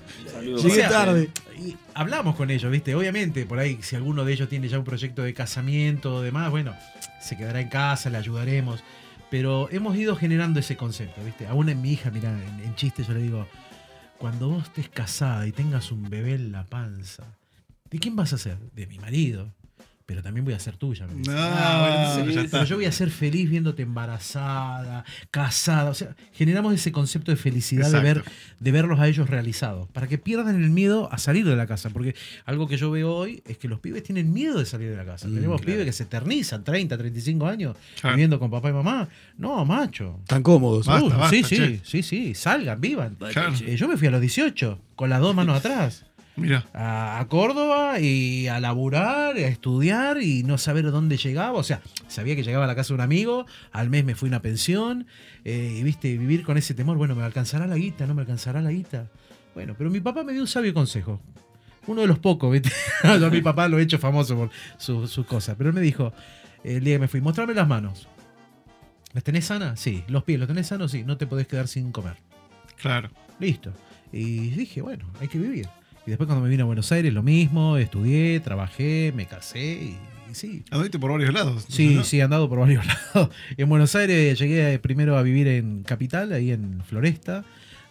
[0.63, 1.29] Llegué tarde.
[1.57, 2.95] Y hablamos con ellos, ¿viste?
[2.95, 6.49] Obviamente, por ahí, si alguno de ellos tiene ya un proyecto de casamiento o demás,
[6.51, 6.73] bueno,
[7.21, 8.81] se quedará en casa, le ayudaremos.
[9.29, 11.47] Pero hemos ido generando ese concepto, ¿viste?
[11.47, 13.47] Aún en mi hija, mira, en, en chiste yo le digo,
[14.17, 17.37] cuando vos estés casada y tengas un bebé en la panza,
[17.89, 18.57] ¿de quién vas a ser?
[18.73, 19.53] De mi marido.
[20.09, 21.05] Pero también voy a ser tuya.
[21.05, 21.29] me dice.
[21.29, 22.63] No, entonces, ya pero está.
[22.63, 25.91] yo voy a ser feliz viéndote embarazada, casada.
[25.91, 28.23] O sea, generamos ese concepto de felicidad de ver,
[28.59, 29.87] de verlos a ellos realizados.
[29.89, 31.91] Para que pierdan el miedo a salir de la casa.
[31.91, 34.97] Porque algo que yo veo hoy es que los pibes tienen miedo de salir de
[34.97, 35.27] la casa.
[35.27, 35.73] Mm, Tenemos claro.
[35.73, 38.15] pibes que se eternizan 30, 35 años Claro.
[38.15, 39.07] viviendo con papá y mamá.
[39.37, 40.21] No, macho.
[40.25, 40.87] Tan cómodos.
[40.87, 41.55] Basta, Uh, basta, sí, che.
[41.55, 42.33] sí, sí, sí.
[42.33, 43.13] Salgan, vivan.
[43.15, 43.53] Claro.
[43.63, 46.05] Eh, yo me fui a los 18, con las dos manos atrás
[46.39, 46.65] Mira.
[46.73, 51.57] a, a Córdoba y a laburar, a estudiar y no saber dónde llegaba.
[51.57, 54.27] O sea, sabía que llegaba a la casa de un amigo, al mes me fui
[54.27, 55.07] a una pensión
[55.45, 58.05] eh, y viste, vivir con ese temor, bueno, ¿me alcanzará la guita?
[58.07, 59.07] ¿No me alcanzará la guita?
[59.55, 61.21] Bueno, pero mi papá me dio un sabio consejo.
[61.87, 62.69] Uno de los pocos, ¿viste?
[63.03, 65.55] Yo a mi papá lo he hecho famoso por sus su cosas.
[65.57, 66.13] Pero él me dijo,
[66.63, 68.07] el día que me fui, mostrame las manos.
[69.13, 69.79] ¿Las tenés sanas?
[69.79, 70.03] Sí.
[70.07, 70.91] ¿Los pies los tenés sanos?
[70.91, 71.03] Sí.
[71.03, 72.15] No te podés quedar sin comer.
[72.79, 73.09] Claro.
[73.39, 73.73] Listo.
[74.11, 75.67] Y dije, bueno, hay que vivir.
[76.05, 79.97] Y después cuando me vine a Buenos Aires, lo mismo, estudié, trabajé, me casé y,
[80.31, 80.63] y sí.
[80.71, 81.65] Anduviste por varios lados.
[81.67, 82.03] Sí, ¿no?
[82.03, 83.29] sí, he andado por varios lados.
[83.57, 87.45] En Buenos Aires llegué primero a vivir en Capital, ahí en Floresta.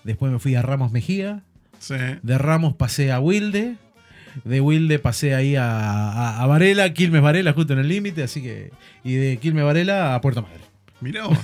[0.04, 1.42] Después me fui a Ramos Mejía.
[1.78, 1.94] Sí.
[2.22, 3.76] De Ramos pasé a Wilde.
[4.44, 8.22] De Wilde pasé ahí a, a, a Varela, Quilmes Varela, justo en el límite.
[8.22, 8.72] Así que.
[9.04, 10.60] Y de Quilmes Varela a Puerto Madre.
[11.00, 11.38] Mirá vos.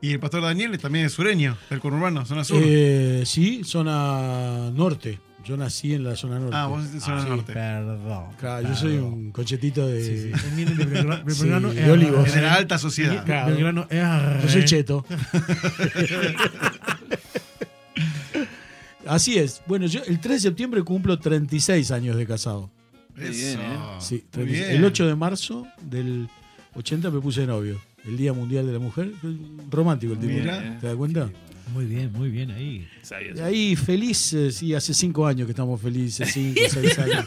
[0.00, 2.60] Y el pastor Daniel es también es sureño, del conurbano, zona sur.
[2.64, 5.20] Eh, sí, zona norte.
[5.44, 6.56] Yo nací en la zona norte.
[6.56, 7.28] Ah, vos sos de zona sí.
[7.28, 7.52] norte.
[7.52, 8.24] Perdón.
[8.38, 10.32] Claro, yo soy un conchetito de, Sí, sí.
[10.54, 11.90] Vienen de Belgrano, Sí, Belgrano de R.
[11.90, 12.34] Olivos.
[12.34, 13.24] De la alta sociedad.
[13.24, 13.52] Claro.
[13.52, 13.88] Belgrano.
[13.90, 15.04] Yo soy cheto.
[19.06, 19.62] Así es.
[19.66, 22.70] Bueno, yo el 3 de septiembre cumplo 36 años de casado.
[23.16, 23.78] Bien, ¿eh?
[23.98, 24.48] Sí, Muy 36.
[24.68, 24.76] bien.
[24.78, 26.28] El 8 de marzo del
[26.74, 27.80] 80 me puse novio.
[28.04, 29.12] El Día Mundial de la Mujer.
[29.70, 30.32] Romántico el tipo.
[30.32, 30.78] Mira.
[30.80, 31.30] ¿Te das cuenta?
[31.72, 32.86] Muy bien, muy bien ahí.
[33.34, 37.24] Y ahí felices, sí, hace 5 años que estamos felices, 5, 6 años.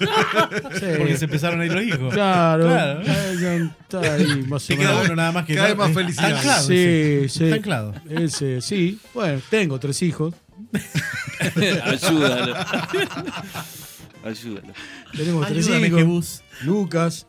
[0.80, 0.86] Sí.
[0.98, 2.14] Porque se empezaron a ir los hijos.
[2.14, 3.02] Claro, Claro.
[3.06, 5.06] eh, está ahí más o menos.
[5.06, 6.28] uno nada más que cada vez más eh, felicidad.
[6.30, 6.68] Está anclado.
[6.68, 7.44] Sí, sí.
[7.46, 7.94] Está anclado.
[8.10, 10.36] Ese, sí, bueno, tengo tres hijos.
[11.86, 12.56] Ayúdalo.
[14.24, 14.74] Ayúdalo.
[15.16, 16.00] Tenemos tres Ayúdame, hijos.
[16.00, 16.44] Jebus.
[16.64, 17.28] Lucas,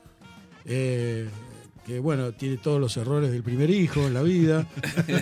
[0.64, 1.28] eh,
[1.86, 4.66] que bueno, tiene todos los errores del primer hijo en la vida.
[5.06, 5.12] Sí,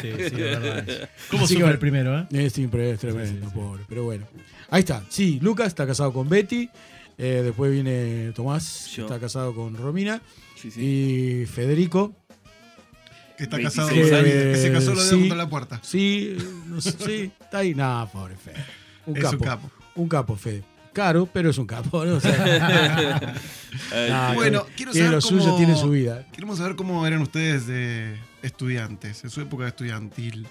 [0.00, 1.10] sí, es verdad.
[1.30, 2.26] ¿Cómo que- el primero, eh?
[2.30, 3.82] Es, siempre es tremendo, pobre.
[3.88, 4.26] Pero bueno.
[4.70, 5.02] Ahí está.
[5.08, 6.68] Sí, Lucas está casado con Betty.
[7.18, 9.04] eh, después viene Tomás, Yo.
[9.04, 10.22] está casado con Romina.
[10.56, 10.80] Sí, sí.
[11.42, 12.14] Y Federico.
[13.36, 14.20] Que está 26 casado.
[14.20, 14.32] años.
[14.32, 15.06] Que se casó lo Sí.
[15.06, 15.80] dedos contra la puerta.
[15.82, 16.36] Sí,
[16.68, 17.74] no sé, sí, está ahí.
[17.74, 18.64] Nada, pobre Fede.
[19.06, 19.36] Un Es capo.
[19.36, 19.70] un capo.
[19.96, 20.62] Un capo, Fede.
[20.92, 22.04] Caro, pero es un capo.
[22.04, 22.16] ¿no?
[22.16, 23.32] O sea,
[24.34, 26.26] Bueno, que- quiero saber lo suyo, cómo- tiene su vida.
[26.32, 30.46] Queremos saber cómo eran ustedes de estudiantes, en su época estudiantil,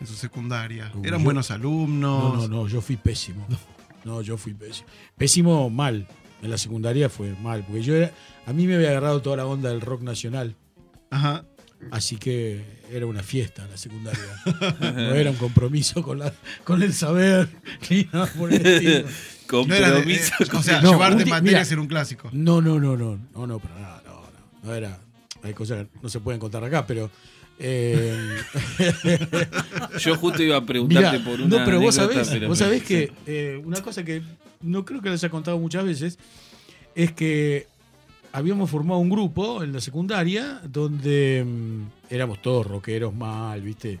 [0.00, 0.90] en su secundaria.
[0.94, 2.34] Uy, ¿Eran yo- buenos alumnos?
[2.36, 3.46] No, no, no, yo fui pésimo.
[4.04, 4.88] No, yo fui pésimo.
[5.16, 6.06] Pésimo mal.
[6.42, 8.10] En la secundaria fue mal, porque yo era,
[8.46, 10.54] a mí me había agarrado toda la onda del rock nacional,
[11.10, 11.46] Ajá.
[11.90, 14.20] así que era una fiesta la secundaria.
[14.80, 17.48] No era un compromiso con, la, con el saber
[17.88, 19.08] ni nada por el estilo.
[19.66, 20.32] No era de- Compromiso.
[20.40, 21.62] eh, o sea, No, llevarte mira.
[21.62, 22.28] era un clásico.
[22.32, 24.98] No, no, no, no, no, no, para nada, no, no, no era.
[25.42, 27.10] Hay cosas que no se pueden contar acá, pero.
[27.58, 28.36] eh,
[30.00, 31.58] Yo justo iba a preguntarte Mirá, por una.
[31.58, 34.22] no, pero vos sabés, pero- vos sabés que eh, una cosa que
[34.60, 36.18] no creo que les haya contado muchas veces
[36.94, 37.66] es que
[38.32, 44.00] habíamos formado un grupo en la secundaria donde mm, éramos todos rockeros mal, ¿viste?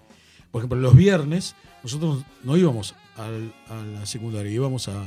[0.50, 5.02] Por ejemplo, los viernes nosotros no íbamos al- a la secundaria, íbamos a,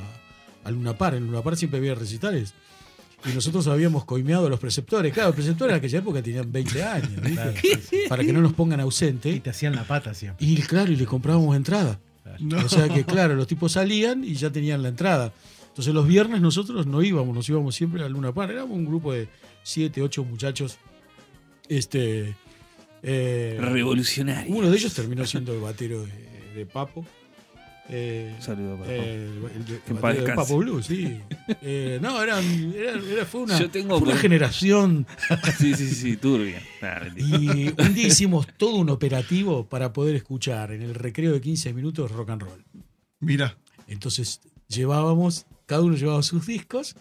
[0.68, 1.15] a Luna Par.
[1.15, 2.53] En Luna Par siempre había recitales.
[3.26, 5.11] Y nosotros habíamos coimeado a los preceptores.
[5.11, 7.32] Claro, los preceptores en aquella época tenían 20 años, ¿viste?
[7.34, 7.97] Claro, sí, sí.
[8.07, 9.39] Para que no nos pongan Y ausente.
[9.39, 10.45] te hacían la pata siempre.
[10.45, 11.99] Y claro, y le comprábamos entrada.
[12.39, 12.57] No.
[12.63, 15.34] O sea que, claro, los tipos salían y ya tenían la entrada.
[15.70, 18.51] Entonces los viernes nosotros no íbamos, nos íbamos siempre a Luna Par.
[18.51, 19.28] Éramos un grupo de
[19.63, 20.78] siete, ocho muchachos.
[21.70, 22.36] Este.
[23.03, 24.53] eh, Revolucionario.
[24.55, 27.05] uno de ellos terminó siendo el batero de, de Papo.
[27.90, 29.30] Eh, Un saludo para eh,
[30.26, 30.34] el.
[30.36, 31.20] Papo Blue, sí.
[31.62, 32.44] Eh, no, eran,
[32.76, 35.08] era, era- fue una, Yo tengo fue una por- generación
[35.58, 36.62] Sí, sí, sí, turbia.
[36.82, 41.40] Nah, y un día hicimos todo un operativo para poder escuchar en el recreo de
[41.42, 42.66] 15 minutos rock and roll.
[43.22, 43.58] Mira.
[43.88, 46.96] Entonces llevábamos, cada uno llevaba sus discos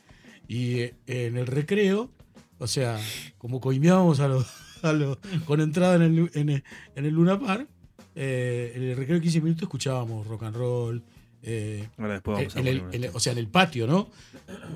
[0.47, 2.12] y eh, en el recreo,
[2.59, 2.97] o sea,
[3.39, 4.47] como coimeábamos a los,
[4.82, 6.64] a los- con entrada en el, en el,
[6.95, 7.68] en el Luna Park,
[8.16, 11.02] eh, en el recreo de 15 minutos escuchábamos rock and roll.
[11.48, 13.16] eh, Ahora después vamos a el- poner en el- una.
[13.16, 14.08] o sea, en el patio, ¿no?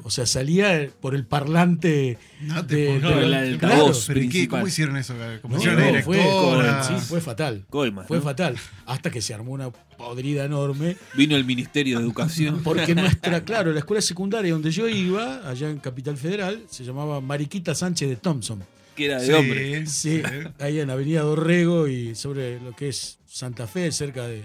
[0.04, 3.58] O sea, salía por el parlante No te de, puedo de- el creer.
[3.58, 4.04] claro, altavoz.
[4.06, 4.28] ¿Pero y qué?
[4.30, 4.58] principal.
[4.60, 5.14] ¿Cómo hicieron eso?
[5.42, 6.82] ¿Cómo no, hicieron la no, fue, directora?
[6.84, 7.64] sí, fue fatal.
[7.70, 8.22] Fue ¿no?
[8.22, 8.56] fatal.
[8.86, 10.96] Hasta que se armó una podrida enorme.
[11.16, 12.60] Vino el Ministerio de Educación.
[12.64, 17.20] Porque nuestra, claro, la escuela secundaria donde yo iba, allá en Capital Federal, se llamaba
[17.20, 18.62] Mariquita Sánchez de Thompson.
[18.94, 19.86] Que era de Sí, hombre.
[19.86, 20.22] Sí,
[20.60, 24.42] ahí en Avenida Dorrego y sobre lo que es Santa Fe, cerca de,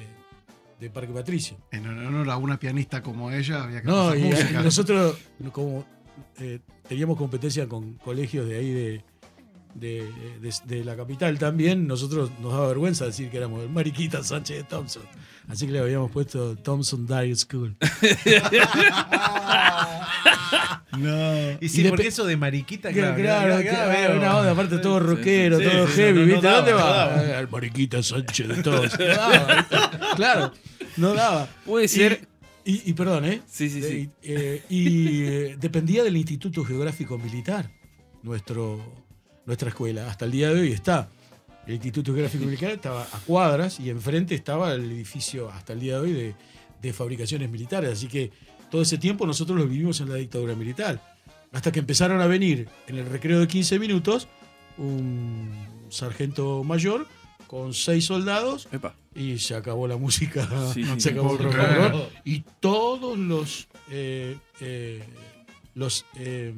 [0.79, 1.57] de Parque Patricio.
[1.71, 4.61] En honor a una pianista como ella, había que No, y música.
[4.63, 5.17] nosotros,
[5.51, 5.85] como
[6.37, 9.03] eh, teníamos competencia con colegios de ahí de,
[9.73, 10.07] de,
[10.39, 14.57] de- de la capital también, nosotros nos daba vergüenza decir que éramos el Mariquita Sánchez
[14.57, 15.03] de Thompson.
[15.47, 17.75] Así que le habíamos puesto Thompson Diary School.
[20.97, 21.57] No.
[21.61, 23.47] Y sí, Y porque eso de mariquita, Claro, claro.
[23.47, 24.17] claro, claro, claro, veo.
[24.19, 26.47] una onda, aparte todo rockero, sí, todo sí, heavy, no, no ¿viste?
[26.47, 26.89] daba, ¿Dónde no va?
[27.07, 27.37] daba.
[27.39, 28.91] Al Mariquita Sánchez de todos.
[28.99, 29.67] No daba,
[30.15, 30.53] claro,
[30.97, 31.47] no daba.
[31.65, 32.27] Puede ser.
[32.63, 33.41] Y, y- y perdón, ¿eh?
[33.47, 34.09] Sí, sí, sí.
[34.23, 37.69] Y, eh, y, eh, dependía del Instituto Geográfico Militar,
[38.23, 39.05] nuestro,
[39.45, 40.09] nuestra escuela.
[40.09, 41.07] Hasta el día de hoy está.
[41.67, 45.95] El Instituto Geográfico Militar estaba a cuadras y enfrente estaba el edificio, hasta el día
[45.95, 46.35] de hoy, de,
[46.81, 47.91] de fabricaciones militares.
[47.91, 48.31] Así que
[48.69, 51.01] todo ese tiempo nosotros lo vivimos en la dictadura militar.
[51.51, 54.27] Hasta que empezaron a venir en el recreo de 15 minutos
[54.77, 55.51] un
[55.89, 57.07] sargento mayor
[57.47, 58.95] con seis soldados Epa.
[59.13, 62.09] y se acabó la música, Sí, se acabó el rock Claro.
[62.25, 65.03] Y todos los, eh, eh,
[65.75, 66.53] los eh,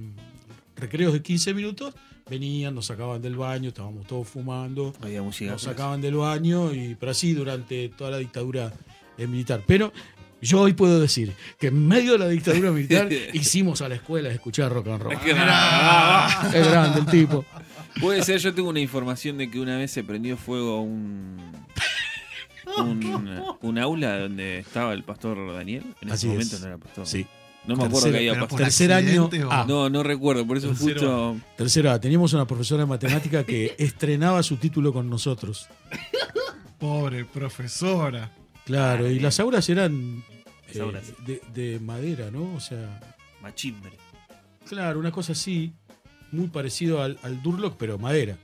[0.75, 1.93] recreos de 15 minutos
[2.29, 5.51] venían, nos sacaban del baño, estábamos todos fumando, Había música.
[5.51, 8.73] nos sacaban del baño, y, pero así durante toda la dictadura
[9.17, 9.63] militar.
[9.67, 9.91] Pero
[10.41, 14.29] Yo hoy puedo decir que en medio de la dictadura militar hicimos a la escuela
[14.29, 15.19] escuchar rock and roll.
[15.19, 16.33] Qué grande.
[16.59, 17.43] Es grande el tipo.
[17.99, 21.37] Puede ser, yo tengo una información de que una vez se prendió fuego un,
[22.77, 25.83] un, un aula donde estaba el pastor Daniel.
[26.01, 26.61] En ese Así momento es.
[26.61, 27.07] no era pastor.
[27.07, 27.25] Sí.
[27.65, 28.59] No me acuerdo Tercera- que había pastor.
[28.59, 29.29] Tercer año.
[29.49, 31.33] Ah, No, no recuerdo, por eso Tercero.
[31.33, 31.37] justo.
[31.57, 35.67] Tercera, teníamos una profesora de matemática que estrenaba su título con nosotros.
[36.79, 38.31] Pobre profesora.
[38.67, 40.23] Claro, y las auras eran
[40.73, 41.03] eh, auras.
[41.25, 42.53] de, de madera, ¿no?
[42.53, 42.99] O sea,
[43.41, 43.93] Machimbre.
[44.67, 45.73] claro, una cosa así,
[46.31, 48.37] muy parecido al, al Durlock, pero madera.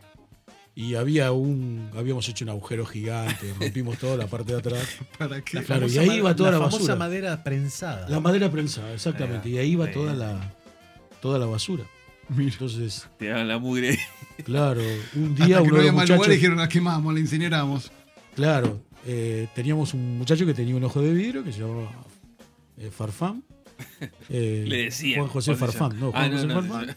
[0.75, 4.87] Y había un, habíamos hecho un agujero gigante, rompimos toda la parte de atrás.
[5.19, 5.61] ¿Para qué?
[5.61, 6.95] Claro, y famosa ahí iba toda la, famosa basura.
[6.95, 8.09] madera prensada.
[8.09, 9.49] La madera prensada, exactamente.
[9.49, 10.17] Y ahí iba toda va.
[10.17, 10.53] la,
[11.21, 11.83] toda la basura.
[12.37, 13.99] Entonces, Te daban la mugre.
[14.45, 14.81] claro,
[15.15, 16.69] un Hasta día que uno no de había los mal lugar muchachos, y dijeron la
[16.69, 17.91] quemamos, la incineramos.
[18.33, 21.91] claro, eh, teníamos un muchacho que tenía un ojo de vidrio que se llamaba
[22.77, 23.43] eh, Farfán.
[24.29, 26.87] Eh, Le decían, Juan José ¿cómo se Farfán, no, Juan Ah, no, José no, Farfán.
[26.87, 26.93] no.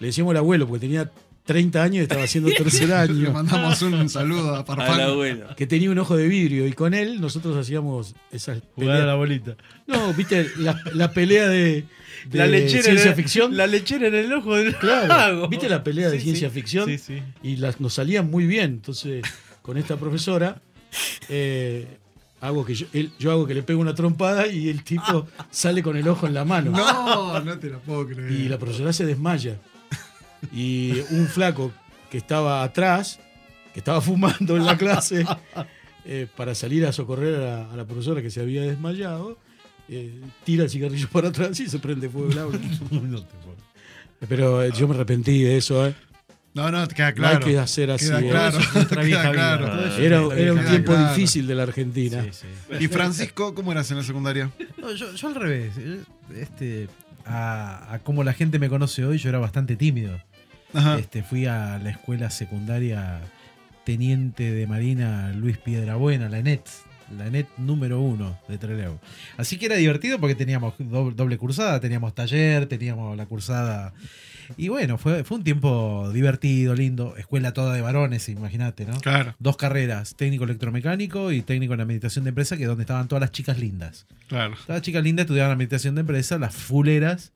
[0.00, 1.10] Le decíamos el abuelo porque tenía
[1.44, 3.32] 30 años y estaba haciendo tercer Le año.
[3.32, 5.00] mandamos un saludo a Al Farfán.
[5.00, 5.48] abuelo.
[5.56, 9.14] Que tenía un ojo de vidrio y con él nosotros hacíamos esas Jugar a la
[9.16, 9.56] bolita.
[9.86, 11.84] No, viste, la, la pelea de,
[12.30, 13.56] de La lechera ciencia en el- ficción.
[13.56, 15.48] La lechera en el ojo del Claro, lago.
[15.48, 16.54] ¿viste la pelea de ciencia sí.
[16.54, 16.86] ficción?
[16.88, 17.22] Sí, sí.
[17.42, 18.64] Y las, nos salían muy bien.
[18.70, 19.24] Entonces,
[19.60, 20.62] con esta profesora,
[21.28, 21.86] eh,
[22.40, 25.82] hago que yo, él- yo hago que le pego una trompada y el tipo sale
[25.82, 26.70] con el ojo en la mano.
[26.72, 28.30] No, no te lo puedo creer.
[28.32, 29.58] Y la profesora se desmaya.
[30.52, 31.70] Y un flaco
[32.10, 33.20] que estaba atrás,
[33.72, 35.24] que estaba fumando en la clase,
[36.04, 39.38] eh, para salir a socorrer a la, a la profesora que se había desmayado,
[39.88, 42.58] eh, tira el cigarrillo para atrás y se prende fuego el aula.
[44.28, 45.86] Pero yo me arrepentí de eso.
[45.86, 45.94] eh.
[46.54, 47.46] No, no, queda No claro.
[47.46, 48.06] hay que hacer así.
[48.06, 48.28] Queda eh.
[48.30, 48.58] claro.
[48.88, 49.32] Queda vida.
[49.32, 49.96] claro.
[49.96, 51.14] Era, era un tiempo Claro.
[51.14, 52.22] difícil de la Argentina.
[52.30, 52.84] Sí, sí.
[52.84, 54.50] ¿Y Francisco, cómo eras en la secundaria?
[54.78, 55.72] No, yo, yo al revés.
[56.36, 56.88] Este,
[57.24, 60.20] a, a como la gente me conoce hoy, yo era bastante tímido.
[60.74, 60.98] Ajá.
[60.98, 63.20] Este, fui a la escuela secundaria
[63.84, 66.66] Teniente de Marina Luis Piedrabuena, la ENET,
[67.16, 68.98] la ENET número uno de Trelew.
[69.36, 73.92] Así que era divertido porque teníamos doble, doble cursada, teníamos taller, teníamos la cursada.
[74.56, 77.16] Y bueno, fue, fue un tiempo divertido, lindo.
[77.16, 79.00] Escuela toda de varones, imagínate, ¿no?
[79.00, 83.08] Claro, Dos carreras, técnico electromecánico y técnico en administración de empresa, que es donde estaban
[83.08, 84.06] todas las chicas lindas.
[84.28, 84.54] claro.
[84.54, 87.32] Todas las chicas lindas estudiaban administración de empresa, las fuleras.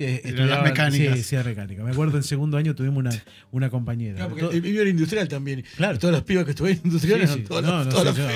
[0.00, 1.16] Las mecánicas.
[1.18, 1.82] Sí, sí, mecánica.
[1.84, 3.10] Me acuerdo en segundo año tuvimos una,
[3.50, 4.14] una compañera.
[4.16, 5.64] Claro, porque Todo- industrial también.
[5.76, 5.98] Claro.
[5.98, 7.42] Todas las pibas que estuvieron en industrial Sí, eran sí.
[7.44, 8.30] todas No, las- no todas las yo-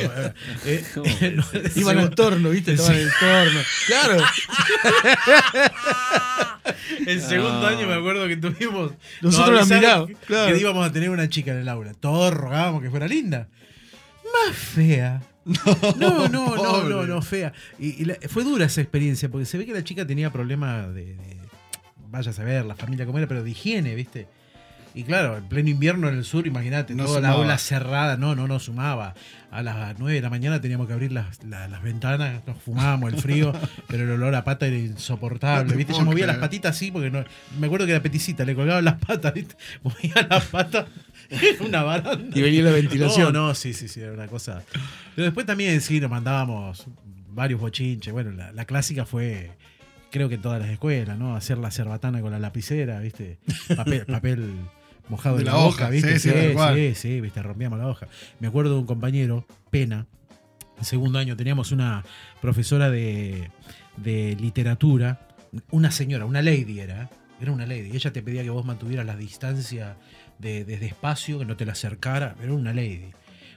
[0.67, 1.07] eh, ¿Cómo?
[1.07, 1.45] eh, no,
[1.81, 2.73] Iban al torno, ¿viste?
[2.75, 3.61] Estaban en el torno.
[3.87, 4.23] Claro.
[7.07, 8.93] En segundo año me acuerdo que tuvimos.
[9.21, 10.55] Nosotros nos la avisaron mirábamos, que- claro.
[10.55, 11.93] Que íbamos a tener una chica en el aula.
[11.95, 13.49] Todos rogábamos que fuera linda.
[14.49, 15.23] Más fea.
[15.45, 17.53] No, no, no, no, no, fea.
[17.79, 20.95] Y, y la- fue dura esa experiencia porque se ve que la chica tenía problemas
[20.95, 21.34] de, de-
[22.15, 24.27] Vaya a saber, la familia cómo era, pero de higiene, ¿viste?
[24.97, 28.37] Y claro, en pleno invierno en el sur, imagínate, No toda la aula cerrada, no,
[28.37, 29.15] no, no sumaba.
[29.51, 33.13] A las 9 de la mañana teníamos que abrir las, la- las ventanas, nos fumábamos
[33.13, 33.53] el frío,
[33.89, 35.93] pero el olor a pata era insoportable, No ¿viste?
[35.95, 37.25] Yo movía las patitas así porque no,
[37.59, 39.57] me acuerdo que era peticita, le colgaban las patas, ¿viste?
[39.83, 40.87] Movía las patas
[41.29, 42.39] en una baranda.
[42.39, 43.33] Y venía la ventilación.
[43.33, 44.63] No, no, sí, sí, sí, era una cosa.
[45.17, 46.87] Pero después también sí, nos mandábamos
[47.31, 48.13] varios bochinches.
[48.13, 49.51] Bueno, la, la clásica fue,
[50.15, 51.35] creo que en todas las escuelas, ¿no?
[51.35, 53.39] Hacer la cerbatana con la lapicera, ¿viste?
[53.75, 54.55] Papel, papel
[55.09, 56.21] mojado De en la, boca, hoja, ¿viste?
[56.21, 56.77] sí, sí, cual.
[56.77, 57.43] sí, sí, ¿viste?
[57.43, 58.07] Rompíamos la hoja.
[58.39, 60.07] Me acuerdo de un compañero, Pena,
[60.79, 62.05] en segundo año teníamos una
[62.41, 63.51] profesora de,
[63.97, 65.27] de literatura,
[65.73, 67.11] una señora, una lady era,
[67.41, 67.91] era una lady.
[67.93, 69.97] Ella te pedía que vos mantuvieras la distancia
[70.39, 73.11] de, desde espacio, que no te la acercara, era una lady.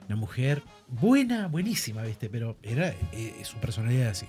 [0.07, 2.29] Una mujer buena, buenísima, ¿viste?
[2.29, 4.25] Pero era eh, su personalidad así.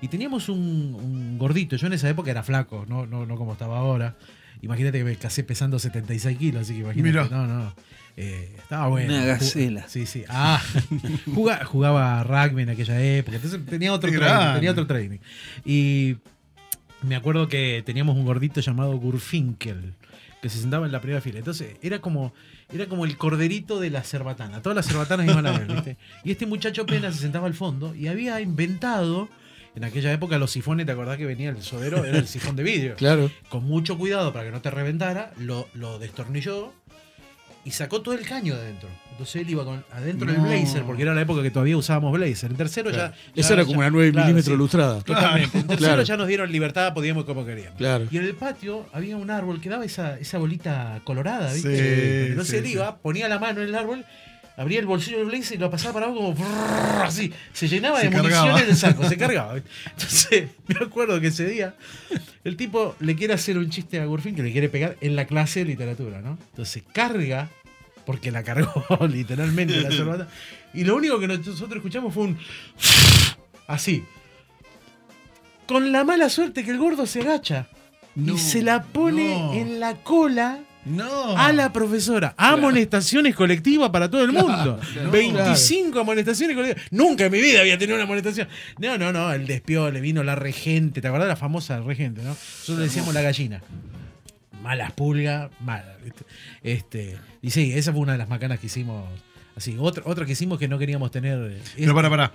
[0.00, 3.52] Y teníamos un, un gordito, yo en esa época era flaco, no, no, no como
[3.52, 4.16] estaba ahora.
[4.62, 7.10] Imagínate que me casé pesando 76 kilos, así que imagínate.
[7.10, 7.28] Mirá.
[7.28, 7.74] No, no.
[8.16, 9.14] Eh, estaba bueno.
[9.14, 9.88] Una gacela.
[9.88, 10.24] Sí, sí.
[10.28, 10.62] Ah,
[11.34, 13.36] jugaba, jugaba rugby en aquella época.
[13.36, 14.54] Entonces tenía otro training.
[14.54, 15.18] Tenía otro training.
[15.64, 16.16] Y
[17.02, 19.94] me acuerdo que teníamos un gordito llamado Gurfinkel
[20.42, 21.38] que se sentaba en la primera fila.
[21.38, 22.32] Entonces era como,
[22.72, 24.62] era como el corderito de la cerbatana.
[24.62, 25.96] Todas las cerbatanas iban a ver, ¿viste?
[26.24, 29.28] Y este muchacho apenas se sentaba al fondo y había inventado.
[29.76, 32.04] En aquella época los sifones, ¿te acordás que venía el sodero?
[32.04, 33.30] Era el sifón de vidrio Claro.
[33.48, 36.72] con mucho cuidado para que no te reventara, lo, lo destornilló
[37.64, 38.88] y sacó todo el caño de adentro.
[39.12, 40.48] Entonces él iba con, adentro del No.
[40.48, 42.50] blazer, porque era la época que todavía usábamos blazer.
[42.50, 45.02] En tercero ya, ya- Esa era como una 9 claro, milímetros sí, lustrada.
[45.02, 45.58] Totalmente.
[45.58, 46.02] En tercero Claro.
[46.02, 47.76] ya nos dieron libertad, podíamos como queríamos.
[47.76, 48.06] Claro.
[48.10, 51.76] Y en el patio había un árbol que daba esa, esa bolita colorada, ¿viste?
[51.76, 54.06] Sí, Entonces sí, él iba, ponía la mano en el árbol,
[54.60, 57.32] abría el bolsillo del blazer y lo pasaba para abajo como brrr, así.
[57.54, 58.44] Se llenaba Se de cargaba.
[58.44, 59.56] municiones del saco, se cargaba.
[59.90, 61.74] Entonces, me acuerdo que ese día
[62.44, 65.24] el tipo le quiere hacer un chiste a Gurfín que le quiere pegar en la
[65.26, 66.36] clase de literatura, ¿no?
[66.50, 67.48] Entonces carga,
[68.04, 70.28] porque la cargó literalmente la corbata,
[70.74, 72.38] y lo único que nosotros escuchamos fue un
[73.66, 74.04] así.
[75.66, 77.68] Con la mala suerte que el gordo se agacha
[78.14, 79.54] No, y se la pone no.
[79.54, 81.36] en la cola No.
[81.36, 82.34] a la profesora.
[82.38, 84.80] Amonestaciones colectivas para todo el mundo.
[84.92, 85.10] Claro.
[85.10, 86.86] 25 amonestaciones colectivas.
[86.90, 88.48] Nunca en mi vida había tenido una amonestación.
[88.78, 89.32] No, no, no.
[89.32, 91.00] El despió, le vino la regente.
[91.00, 92.30] ¿Te acuerdas la famosa regente, no?
[92.30, 93.62] Nosotros le decíamos la gallina.
[94.62, 95.96] Malas pulgas, mala.
[96.02, 96.24] ¿viste?
[96.62, 99.04] Este, y sí, esa fue una de las macanas que hicimos.
[99.56, 101.38] Así, otra, otra que hicimos que no queríamos tener.
[101.52, 102.32] eh, Pero es- para, para.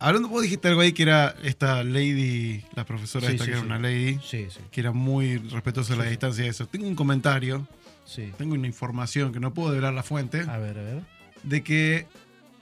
[0.00, 3.52] Hablando, vos dijiste algo ahí que era esta lady, la profesora Sí, esta sí, que
[3.56, 3.66] era sí.
[3.66, 6.66] una lady, Sí, sí, que era muy respetuosa de la distancia y eso.
[6.66, 7.66] Tengo un comentario,
[8.06, 8.32] sí.
[8.38, 11.02] tengo una información que no puedo develar la fuente, A ver, a ver.
[11.42, 12.06] de que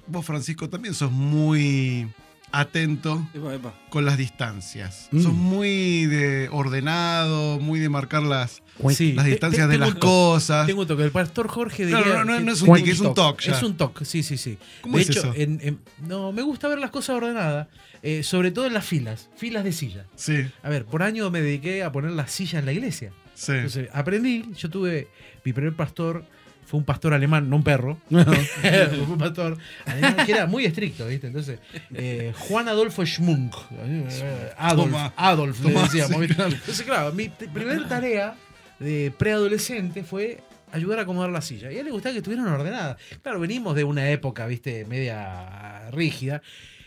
[0.08, 2.08] vos, Francisco, también sos muy
[2.52, 3.74] atento Epa, epa.
[3.90, 5.08] con las distancias.
[5.10, 5.22] Mm.
[5.22, 9.94] Sos muy de ordenado, muy de marcar las, Sí, las distancias te- de las un
[9.94, 10.66] toque, cosas.
[10.66, 11.02] Tengo un toque.
[11.02, 13.50] El pastor Jorge Claro, no, no, no es un tique, es un toque.
[13.50, 14.56] Es un toque, sí, sí, sí.
[14.80, 15.32] ¿Cómo de es hecho, eso?
[15.34, 17.66] en- en- no, me gusta ver las cosas ordenadas,
[18.02, 20.06] eh, sobre todo en las filas, filas de silla.
[20.14, 23.12] Sí, A ver, por año me dediqué a poner las sillas en la iglesia.
[23.34, 23.52] sí.
[23.52, 25.08] Entonces, aprendí, yo tuve,
[25.44, 26.24] mi primer pastor
[26.68, 27.98] fue un pastor alemán, no un perro.
[28.10, 29.56] fue un pastor
[29.86, 31.28] alemán que era muy estricto, ¿viste?
[31.28, 31.58] Entonces,
[31.94, 33.54] eh, Juan Adolfo Schmunk.
[33.72, 35.12] eh, Adolf, Toma.
[35.16, 36.26] Adolf, le decíamos.
[36.26, 36.34] sí.
[36.38, 38.36] Entonces, claro, mi primera tarea
[38.78, 41.72] de preadolescente fue ayudar a acomodar la silla.
[41.72, 42.98] Y a él le gustaba que estuvieran ordenadas.
[43.22, 46.42] Claro, venimos de una época, viste, media rígida.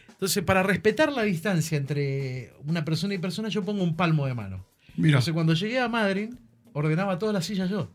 [0.09, 4.36] Entonces, para respetar la distancia entre una persona y persona, yo pongo un palmo de
[4.36, 4.63] mano.
[4.95, 6.36] Mira, Entonces, cuando llegué a Madrid,
[6.73, 7.89] ordenaba todas las sillas yo.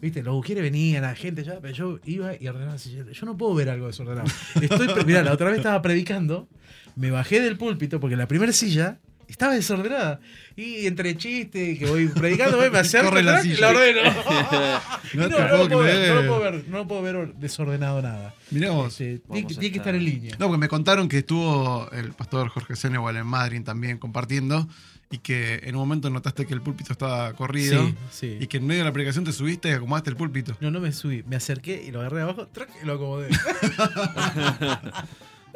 [0.00, 3.06] Viste, los buqueres venían, la gente ya, pero yo iba y ordenaba sillas.
[3.12, 4.28] Yo no puedo ver algo desordenado.
[4.60, 6.48] Estoy, mirá, la otra vez estaba predicando,
[6.96, 8.98] me bajé del púlpito porque la primera silla
[9.28, 10.20] estaba desordenada.
[10.56, 13.60] Y entre chistes que voy predicando, voy, me acerco Corre la silla.
[13.60, 14.00] la ordeno.
[15.14, 18.34] no no, puedo lo puedo ver, no lo puedo ver, no puedo ver desordenado nada.
[18.50, 19.00] Mirá vos.
[19.00, 20.36] Este, tiene, que estar- estar en línea.
[20.38, 24.66] No, porque me contaron que estuvo el pastor Jorge Senewal en Madrid también compartiendo
[25.10, 28.36] y que en un momento notaste que el púlpito estaba corrido Sí, sí.
[28.40, 30.56] y que en medio de la predicación te subiste y acomodaste el púlpito.
[30.60, 33.28] No, no me subí, me acerqué y lo agarré de abajo, trac, y lo acomodé.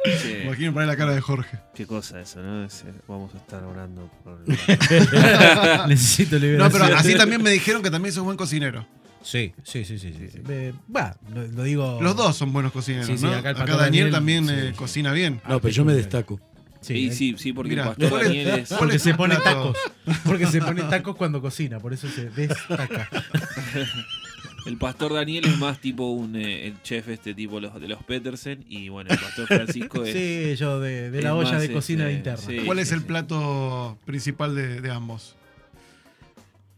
[0.03, 1.59] Che, Imagino poner la cara de Jorge.
[1.73, 2.65] qué cosa eso, ¿no?
[2.65, 4.37] Es, eh, vamos a estar orando por
[5.87, 6.81] Necesito No, liberación.
[6.81, 8.85] pero así también me dijeron que también sos buen cocinero.
[9.21, 10.13] Sí, sí, sí, sí.
[10.13, 10.41] sí, sí.
[10.49, 11.99] Eh, Va, lo, lo digo.
[12.01, 13.29] Los dos son buenos cocineros, Sí, sí, ¿no?
[13.31, 14.75] acá el Acá, pastor Daniel, Daniel, también sí, eh, sí.
[14.77, 15.39] cocina bien.
[15.47, 16.41] No, pero yo me destaco.
[16.83, 18.73] Sí, sí, sí, porque Mira, el pastor ¿cuál es- Daniel es.
[18.73, 19.77] Porque se pone tacos.
[20.25, 23.09] Porque se pone tacos cuando cocina, por eso se destaca.
[24.65, 28.01] El pastor Daniel es más tipo un eh, el chef este tipo los, de los
[28.03, 32.17] Petersen y bueno, el pastor Francisco es Sí, yo de, la olla de cocina este,
[32.17, 32.39] interna.
[32.41, 32.65] sí.
[32.65, 33.05] ¿Cuál es sí, el sí.
[33.05, 35.35] plato principal de, de ambos?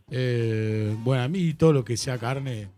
[0.10, 2.70] Eh, bueno, a mí todo lo que sea carne,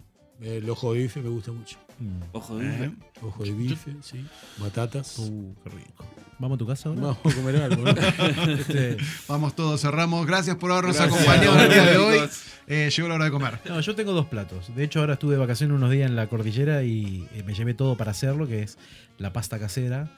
[0.41, 1.77] eh, el ojo de bife me gusta mucho.
[1.99, 2.21] Mm.
[2.33, 2.69] ojo de ¿Eh?
[2.89, 2.91] bife.
[3.21, 4.25] Ojo de bife, sí.
[4.57, 5.17] Batatas.
[5.19, 6.05] Uh, qué rico.
[6.39, 7.01] ¿Vamos a tu casa ahora?
[7.01, 7.83] Vamos a comer algo.
[7.83, 7.91] ¿no?
[8.51, 10.25] Este, Vamos todos, cerramos.
[10.27, 11.15] Gracias por habernos Gracias.
[11.19, 12.29] acompañado en el día de hoy.
[12.67, 13.59] Eh, llegó la hora de comer.
[13.67, 14.75] no, yo tengo dos platos.
[14.75, 17.73] De hecho, ahora estuve de vacaciones unos días en la cordillera y eh, me llevé
[17.73, 18.77] todo para hacerlo, que es
[19.17, 20.11] la pasta casera.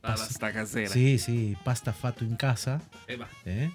[0.00, 0.88] Pasta casera.
[0.88, 3.28] Sí, sí, pasta fato en casa, Epa.
[3.46, 3.70] ¿eh?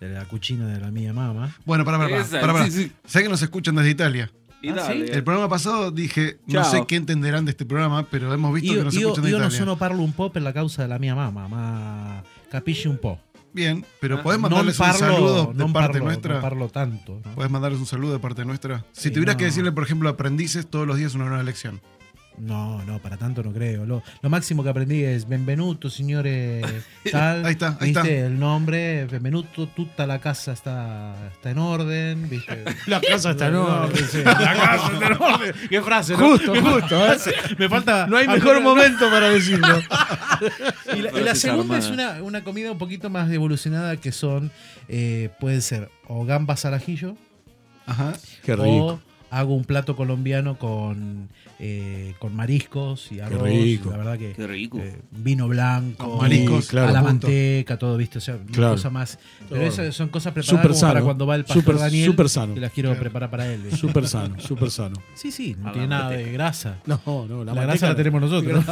[0.00, 1.54] de la cuchina de la mía mamá.
[1.64, 2.64] Bueno, para, para, para.
[2.66, 2.92] sí, sí.
[3.06, 4.30] Sé que nos escuchan desde Italia.
[4.64, 5.04] Y Ah, dale.
[5.12, 6.70] El programa pasado dije, no Ciao.
[6.72, 9.30] sé qué entenderán de este programa, pero hemos visto Io, que nos io- escuchan de
[9.30, 9.58] io non Italia.
[9.58, 13.18] sono parlo un po' per la causa della mia mamma, ma capisci un po'.
[13.52, 14.22] Bien, pero Ah.
[14.24, 16.32] ¿podés mandarles un parlo, saludo de parte parlo, nuestra?
[16.34, 17.20] non parlo tanto.
[17.24, 17.34] ¿no?
[17.36, 18.84] ¿Podés mandarles un saludo de parte nuestra?
[18.92, 19.50] Si Sí, tuvieras que no.
[19.50, 21.80] decirle, por ejemplo, a aprendices todos los días una nueva lección.
[22.38, 23.86] No, no, para tanto no creo.
[23.86, 26.62] Lo, lo máximo que aprendí es Benvenuto, signore
[27.12, 27.44] tal.
[27.44, 28.00] Ahí está, ahí ¿Viste?
[28.00, 28.26] está.
[28.26, 32.64] El nombre, Benvenuto, tutta la casa está, está en orden, ¿viste?
[32.86, 34.08] La casa está en orden.
[34.08, 34.22] sí.
[34.24, 35.54] La casa está en orden.
[35.68, 36.30] Qué frase, ¿no?
[36.30, 37.06] Justo, justo.
[37.06, 37.16] ¿eh?
[37.58, 38.06] Me falta.
[38.06, 39.80] No hay mejor momento para decirlo.
[40.94, 44.12] Y la, y la Frases segunda es una, una comida un poquito más evolucionada que
[44.12, 44.50] son,
[44.88, 47.16] eh, pueden ser o gambas al ajillo
[47.86, 48.12] Ajá.
[48.42, 49.00] Qué o rico.
[49.38, 51.28] Hago un plato colombiano con,
[51.58, 53.42] eh, con mariscos y arroz.
[53.42, 53.90] rico.
[53.90, 54.78] La verdad que Qué rico.
[54.78, 56.88] eh, vino blanco, Con mariscos, Sí, claro.
[56.88, 57.26] a la punto.
[57.26, 58.18] manteca, todo, ¿viste?
[58.18, 58.72] O sea, una Claro.
[58.74, 59.18] cosa más.
[59.48, 62.06] Pero esas son cosas preparadas como para cuando va el pastor Súper- Daniel.
[62.10, 62.54] súper sano.
[62.54, 63.00] Que las quiero Claro.
[63.02, 63.60] preparar para él.
[63.62, 63.76] ¿viste?
[63.76, 64.96] Súper sano, súper sano.
[65.14, 66.32] Sí, sí, no A tiene nada de manteca.
[66.32, 66.78] grasa.
[66.86, 68.64] No, no, La, la, grasa la tenemos nosotros.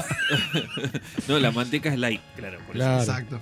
[1.29, 2.59] No, la manteca es light, claro.
[2.67, 2.85] por eso.
[2.85, 3.01] Claro.
[3.01, 3.41] Exacto.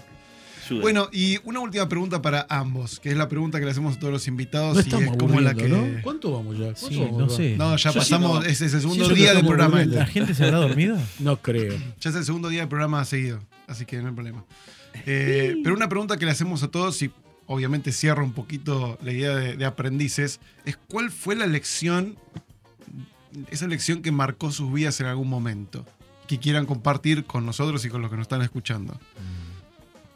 [0.75, 0.83] Ayuda.
[0.83, 3.99] Bueno, y una última pregunta para ambos, que es la pregunta que le hacemos a
[4.01, 5.68] todos los invitados No y estamos es como la que.
[5.68, 5.87] ¿no?
[6.03, 6.73] ¿Cuánto vamos ya?
[6.75, 7.57] ¿Cuánto Sí, vamos, no sé.
[7.57, 8.47] No, ya Yo sí, pasamos, no.
[8.51, 9.85] es, es el segundo Sí, día del programa.
[9.85, 10.99] ¿La gente se habrá dormido?
[11.18, 11.75] No creo.
[12.01, 14.45] Ya es el segundo día del programa seguido, así que no hay problema.
[15.07, 17.11] Eh, pero una pregunta que le hacemos a todos, y
[17.47, 22.16] obviamente cierra un poquito la idea de, de aprendices, es cuál fue la lección,
[23.51, 25.85] esa lección que marcó sus vidas en algún momento,
[26.27, 28.99] que quieran compartir con nosotros y con los que nos están escuchando.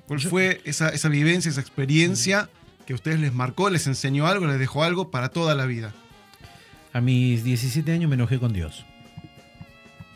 [0.06, 2.48] ¿Cuál fue esa, esa vivencia, esa experiencia
[2.86, 5.94] que a ustedes les marcó, les enseñó algo, les dejó algo para toda la vida?
[6.92, 8.84] A mis 17 años me enojé con Dios.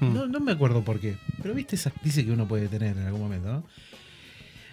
[0.00, 0.12] Hmm.
[0.12, 1.16] No, no me acuerdo por qué.
[1.42, 3.64] Pero viste esas crisis que uno puede tener en algún momento, ¿no?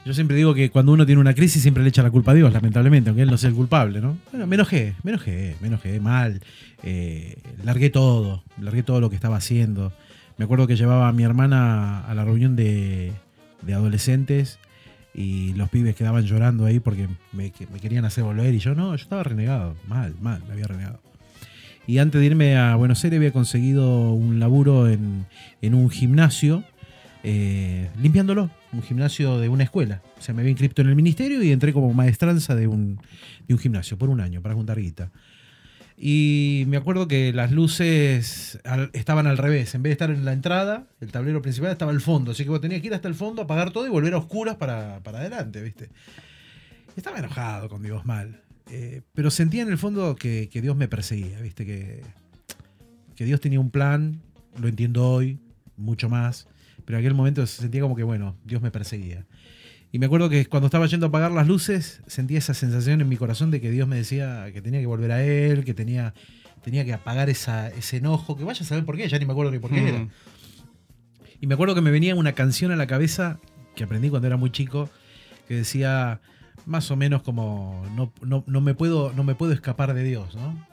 [0.06, 2.36] Yo siempre digo que cuando uno tiene una crisis siempre le echa la culpa a
[2.36, 4.20] Dios, lamentablemente, aunque él no sea el culpable, ¿no?
[4.32, 6.42] Bueno, me enojé, me enojé, me enojé mal.
[6.84, 9.94] eh, largué todo, largué todo lo que estaba haciendo.
[10.38, 13.14] Me acuerdo que llevaba a mi hermana a la reunión de,
[13.64, 14.60] de adolescentes
[15.16, 18.90] y los pibes quedaban llorando ahí porque me, me querían hacer volver y yo no,
[18.90, 21.00] yo estaba renegado, mal, mal, me había renegado.
[21.88, 25.26] Y antes de irme a Buenos Aires había conseguido un laburo en,
[25.62, 26.64] en un gimnasio,
[27.24, 30.02] eh, limpiándolo, un gimnasio de una escuela.
[30.18, 33.00] O sea, me había inscrito en el ministerio y entré como maestranza de un,
[33.48, 35.12] de un gimnasio por un año para juntar guita.
[35.98, 38.60] Y me acuerdo que las luces
[38.94, 39.76] estaban al revés.
[39.76, 42.32] En vez de estar en la entrada, el tablero principal estaba al fondo.
[42.32, 44.56] Así que vos tenías que ir hasta el fondo, apagar todo y volver a oscuras
[44.58, 45.90] para, para adelante, ¿viste?
[46.98, 48.42] Estaba enojado con Dios mal.
[48.70, 51.66] Eh, pero sentía en el fondo que, que Dios me perseguía, ¿viste?
[51.66, 52.02] Que,
[53.16, 54.22] que Dios tenía un plan,
[54.60, 55.40] lo entiendo hoy,
[55.78, 56.48] mucho más.
[56.84, 59.26] Pero en aquel momento se sentía como que, bueno, Dios me perseguía.
[59.96, 63.08] Y me acuerdo que cuando estaba yendo a apagar las luces, sentía esa sensación en
[63.08, 66.14] mi corazón de que Dios me decía que tenía que volver a Él, que tenía,
[66.66, 69.32] tenía que apagar esa, ese enojo, que vaya a saber por qué, ya ni me
[69.32, 69.88] acuerdo ni por qué Mm.
[69.88, 70.08] era.
[71.40, 73.40] Y me acuerdo que me venía una canción a la cabeza
[73.74, 74.90] que aprendí cuando era muy chico,
[75.48, 76.20] que decía
[76.66, 80.36] más o menos como no, no, no me, puedo, no me puedo escapar de Dios,
[80.36, 80.68] ¿no?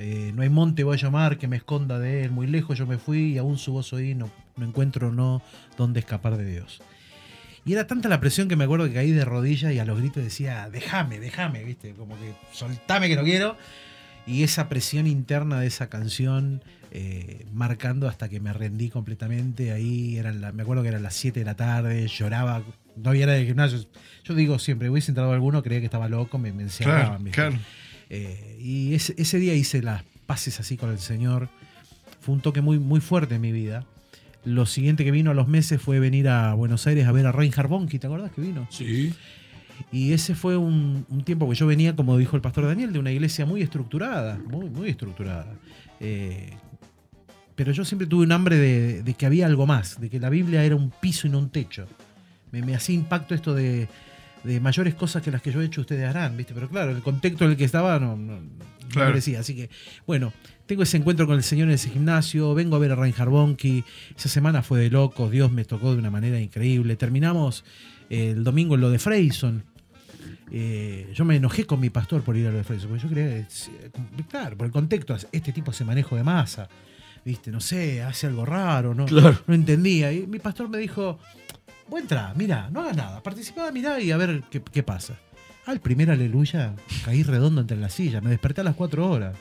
[0.00, 2.88] Eh, no hay monte voy a llamar que me esconda de él, muy lejos yo
[2.88, 5.42] me fui y aún su voz oí, no, no encuentro no
[5.78, 6.82] dónde escapar de Dios.
[7.66, 9.98] Y era tanta la presión que me acuerdo que caí de rodillas y a los
[9.98, 11.92] gritos decía, déjame, déjame, ¿viste?
[11.94, 13.56] Como que soltame que no quiero.
[14.26, 19.72] Y esa presión interna de esa canción eh, marcando hasta que me rendí completamente.
[19.72, 22.62] Ahí eran la- me acuerdo que eran las 7 de la tarde, lloraba,
[22.96, 23.84] no había nada de gimnasio.
[24.24, 27.02] Yo digo siempre, hubiese entrado alguno, creía que estaba loco, me, me encerraban.
[27.04, 27.30] Claro, ¿viste?
[27.32, 27.58] claro.
[28.10, 31.48] Eh, y ese, ese día hice las paces así con el Señor.
[32.20, 33.84] Fue un toque muy, muy fuerte en mi vida.
[34.44, 37.32] Lo siguiente que vino a los meses fue venir a Buenos Aires a ver a
[37.32, 38.66] Reinhard Bonnke, ¿te acordás que vino?
[38.70, 39.12] Sí.
[39.90, 42.98] Y ese fue un, un tiempo que yo venía, como dijo el pastor Daniel, de
[42.98, 45.54] una iglesia muy estructurada, muy, muy estructurada.
[46.00, 46.50] Eh,
[47.54, 50.28] pero yo siempre tuve un hambre de, de que había algo más, de que la
[50.28, 51.86] Biblia era un piso y no un techo.
[52.52, 53.88] Me, me hacía impacto esto de,
[54.44, 56.52] de mayores cosas que las que yo he hecho ustedes harán, ¿viste?
[56.54, 59.08] Pero claro, el contexto en el que estaba no, no, no Claro.
[59.10, 59.40] merecía.
[59.40, 59.70] Así que,
[60.06, 60.32] bueno,
[60.66, 63.84] tengo ese encuentro con el Señor en ese gimnasio, vengo a ver a Reinhard Bonnke.
[64.16, 66.96] Esa semana fue de locos, Dios me tocó de una manera increíble.
[66.96, 67.64] Terminamos
[68.10, 69.64] eh, el domingo en lo de Freyson.
[70.50, 73.08] Eh, yo me enojé con mi pastor por ir a lo de Freyson, porque yo
[73.10, 73.70] creía, que, sí,
[74.30, 76.68] claro, por el contexto, este tipo hace manejo de masa,
[77.24, 79.38] viste, no sé, hace algo raro, no, Claro.
[79.46, 80.12] no entendía.
[80.12, 81.18] Y mi pastor me dijo,
[81.88, 85.18] vos entra, mirá, no hagas nada, participá, mirá y a ver qué, qué pasa.
[85.66, 89.34] Al primer aleluya, caí redondo entre las sillas, me desperté a las cuatro horas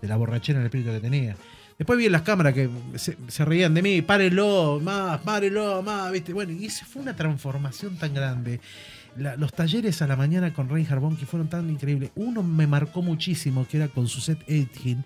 [0.00, 1.36] de la borrachera en el espíritu que tenía.
[1.78, 6.32] Después vi en las cámaras que se, reían de mí, párenlo, más, párenlo, más, ¿viste?
[6.32, 8.60] Bueno, y esa fue una transformación tan grande.
[9.16, 12.10] Los talleres a la mañana con Reinhard Bonnke fueron tan increíbles.
[12.16, 15.04] Uno me marcó muchísimo, que era con Suzette Aitken,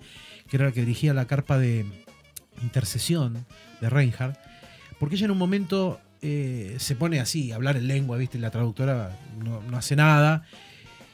[0.48, 1.84] que era la que dirigía la carpa de
[2.62, 3.44] intercesión
[3.82, 4.36] de Reinhard,
[4.98, 8.38] porque ella en un momento eh, se pone así, a hablar en lengua, ¿viste?
[8.38, 10.44] La traductora no, hace nada,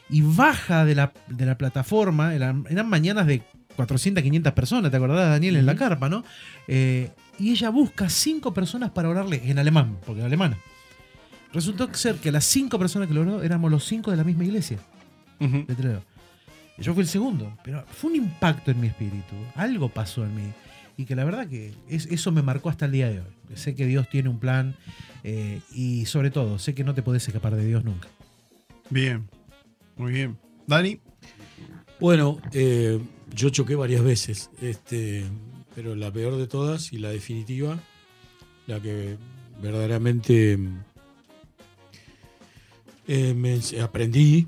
[0.09, 3.43] y baja de la, de la plataforma, eran mañanas de
[3.79, 6.25] 400, 500 personas, ¿te acordás, Daniel, en la carpa, no?
[6.67, 10.59] Eh, y ella busca cinco personas para orarle en alemán, porque es alemana.
[11.53, 14.45] Resultó ser que las cinco personas que lo oró éramos los cinco de la misma
[14.45, 14.79] iglesia
[15.39, 15.65] Ujú.
[15.67, 16.03] de Toledo.
[16.77, 19.37] Yo fui el segundo, pero fue un impacto en mi espíritu.
[19.55, 20.53] Algo pasó en mí.
[20.97, 23.27] Y que la verdad que es- eso me marcó hasta el día de hoy.
[23.55, 24.75] Sé que Dios tiene un plan
[25.23, 28.09] eh, y sobre todo, sé que no te podés escapar de Dios nunca.
[28.91, 29.29] Bien,
[29.97, 30.37] muy bien.
[30.67, 30.99] Dani,
[32.01, 33.01] Bueno, eh,
[33.35, 35.25] yo choqué varias veces, este,
[35.75, 37.79] pero la peor de todas y la definitiva,
[38.67, 39.17] la que
[39.63, 40.59] verdaderamente
[43.07, 44.47] eh, me aprendí,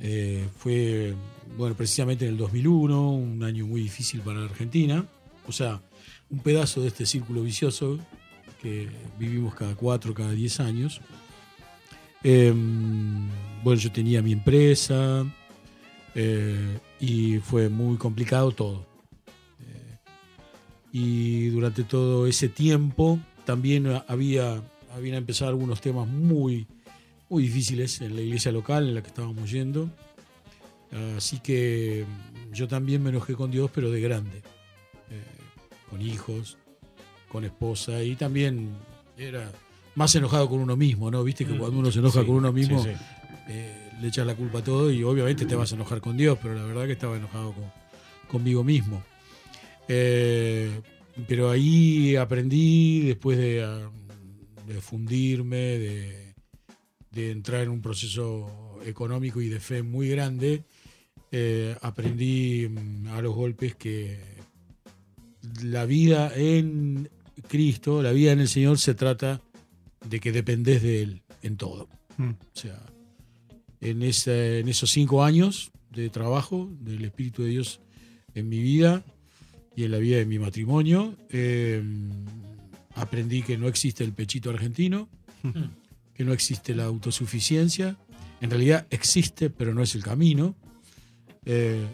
[0.00, 1.14] eh, fue,
[1.56, 5.06] bueno, precisamente en el 2001, un año muy difícil para la Argentina,
[5.46, 5.80] o sea,
[6.30, 7.98] un pedazo de este círculo vicioso
[8.60, 11.00] que vivimos cada cuatro, cada diez años.
[12.22, 13.28] Em,
[13.62, 15.26] bueno, yo tenía mi empresa
[16.14, 18.86] eh, y fue muy complicado todo.
[19.60, 19.98] Eh,
[20.92, 24.62] y durante todo ese tiempo también había,
[24.94, 26.66] habían empezado algunos temas muy,
[27.28, 29.90] muy difíciles en la iglesia local en la que estábamos yendo.
[31.16, 32.04] Así que
[32.52, 34.38] yo también me enojé con Dios, pero de grande.
[35.10, 35.22] Eh,
[35.90, 36.56] con hijos,
[37.28, 38.70] con esposa y también
[39.18, 39.50] era
[39.96, 41.22] más enojado con uno mismo, ¿no?
[41.24, 43.52] Viste que Mm, cuando uno se enoja sí, con uno mismo sí, sí.
[44.00, 46.54] Le echas la culpa a todo y obviamente te vas a enojar con Dios, pero
[46.54, 47.72] la verdad que estaba enojado con-
[48.28, 49.02] conmigo mismo.
[49.88, 50.80] Eh,
[51.28, 53.90] pero ahí aprendí, después de, ah,
[54.66, 56.34] de fundirme, de,
[57.12, 60.64] de entrar en un proceso económico y de fe muy grande,
[61.30, 64.18] eh, aprendí mm, a los golpes que
[65.62, 67.08] la vida en
[67.48, 69.40] Cristo, la vida en el Señor se trata
[70.08, 71.88] de que dependés de Él en todo.
[72.16, 72.30] Mm.
[72.30, 72.80] O sea,
[73.84, 77.80] en, esa- en esos cinco años de trabajo del Espíritu de Dios
[78.34, 79.04] en mi vida
[79.76, 81.82] y en la vida de mi matrimonio, eh,
[82.96, 85.08] aprendí que no existe el pechito argentino,
[86.14, 87.96] que no existe la autosuficiencia.
[88.40, 90.54] En realidad existe, pero no es el camino.
[91.44, 91.84] Eh,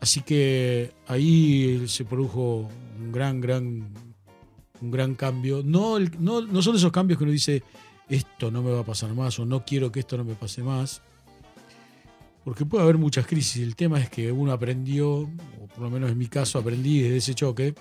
[0.00, 2.68] así que ahí se produjo
[3.00, 3.92] un gran, gran,
[4.80, 5.62] un gran cambio.
[5.64, 7.62] No, el- no, no son esos cambios que uno dice,
[8.08, 10.62] esto no me va a pasar más o no quiero que esto no me pase
[10.62, 11.02] más.
[12.44, 13.62] Porque puede haber muchas crisis.
[13.62, 17.16] El tema es que uno aprendió, o por lo menos en mi caso aprendí desde
[17.16, 17.74] ese choque,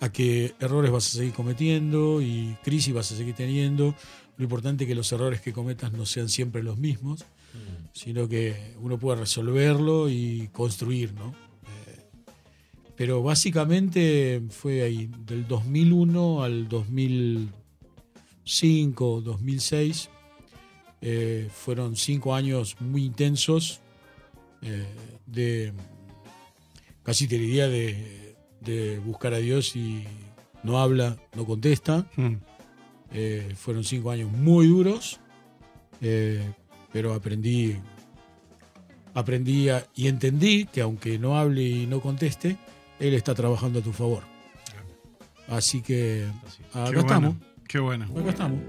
[0.00, 3.94] a que errores vas a seguir cometiendo y crisis vas a seguir teniendo.
[4.38, 7.24] Lo importante es que los errores que cometas no sean siempre los mismos,
[7.92, 11.30] sino que uno pueda resolverlo y construir, ¿no?
[11.30, 12.00] Eh,
[12.96, 16.68] pero básicamente fue ahí, del 2001 al
[18.46, 20.08] 2005, 2006,
[21.02, 23.80] eh, fueron cinco años muy intensos
[24.62, 24.86] eh,
[25.26, 25.72] de,
[27.02, 30.04] casi te diría, de, de buscar a Dios y
[30.62, 32.06] no habla, no contesta.
[32.16, 32.34] Mm.
[33.12, 35.18] Eh, fueron cinco años muy duros,
[36.92, 37.76] pero aprendí,
[39.14, 42.56] aprendí a- y entendí que aunque no hable y no conteste,
[43.00, 44.22] Él está trabajando a tu favor.
[45.48, 46.26] Así que
[46.72, 48.60] acá Qué estamos, bueno, qué bueno, acá estamos.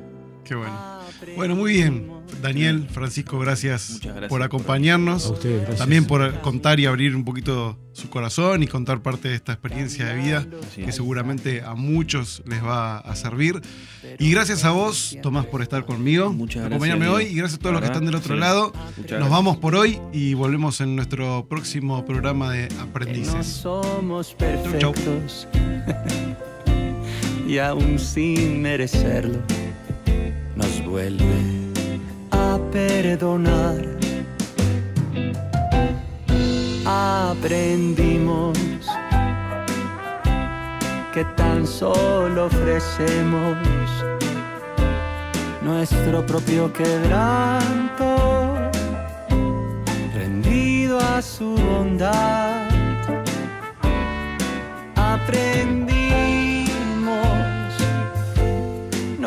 [0.44, 0.98] qué bueno.
[1.36, 2.12] Bueno, muy bien.
[2.42, 5.26] Daniel, Francisco, gracias, por por- acompañarnos.
[5.26, 5.80] A ustedes, gracias.
[5.80, 10.06] También por contar y abrir un poquito su corazón y contar parte de esta experiencia
[10.06, 10.46] de vida
[10.76, 13.62] que seguramente a muchos les va a servir.
[14.20, 17.62] Y gracias a vos, Tomás, por estar conmigo, Muchas gracias, acompañarme hoy y gracias a
[17.62, 18.40] todos los que están del otro sí.
[18.40, 18.74] lado.
[18.74, 19.30] Muchas Nos gracias.
[19.32, 23.48] vamos por hoy y volvemos en nuestro próximo programa de no Aprendices.
[23.48, 24.38] somos chau.
[24.38, 25.48] perfectos
[27.48, 29.40] y aún sin merecerlo
[30.56, 31.72] nos vuelve
[32.32, 33.86] a perdonar.
[36.86, 38.58] Aprendimos
[41.14, 43.58] que tan solo ofrecemos
[45.64, 48.56] nuestro propio quebranto
[50.14, 52.68] rendido a su bondad
[55.28, 55.97] aprendimos,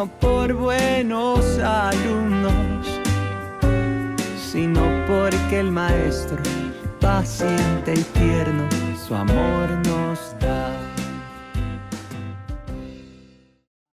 [0.01, 2.86] no por buenos alumnos,
[4.51, 6.38] sino porque el maestro,
[7.01, 8.66] paciente y tierno,
[9.07, 10.89] su amor nos da.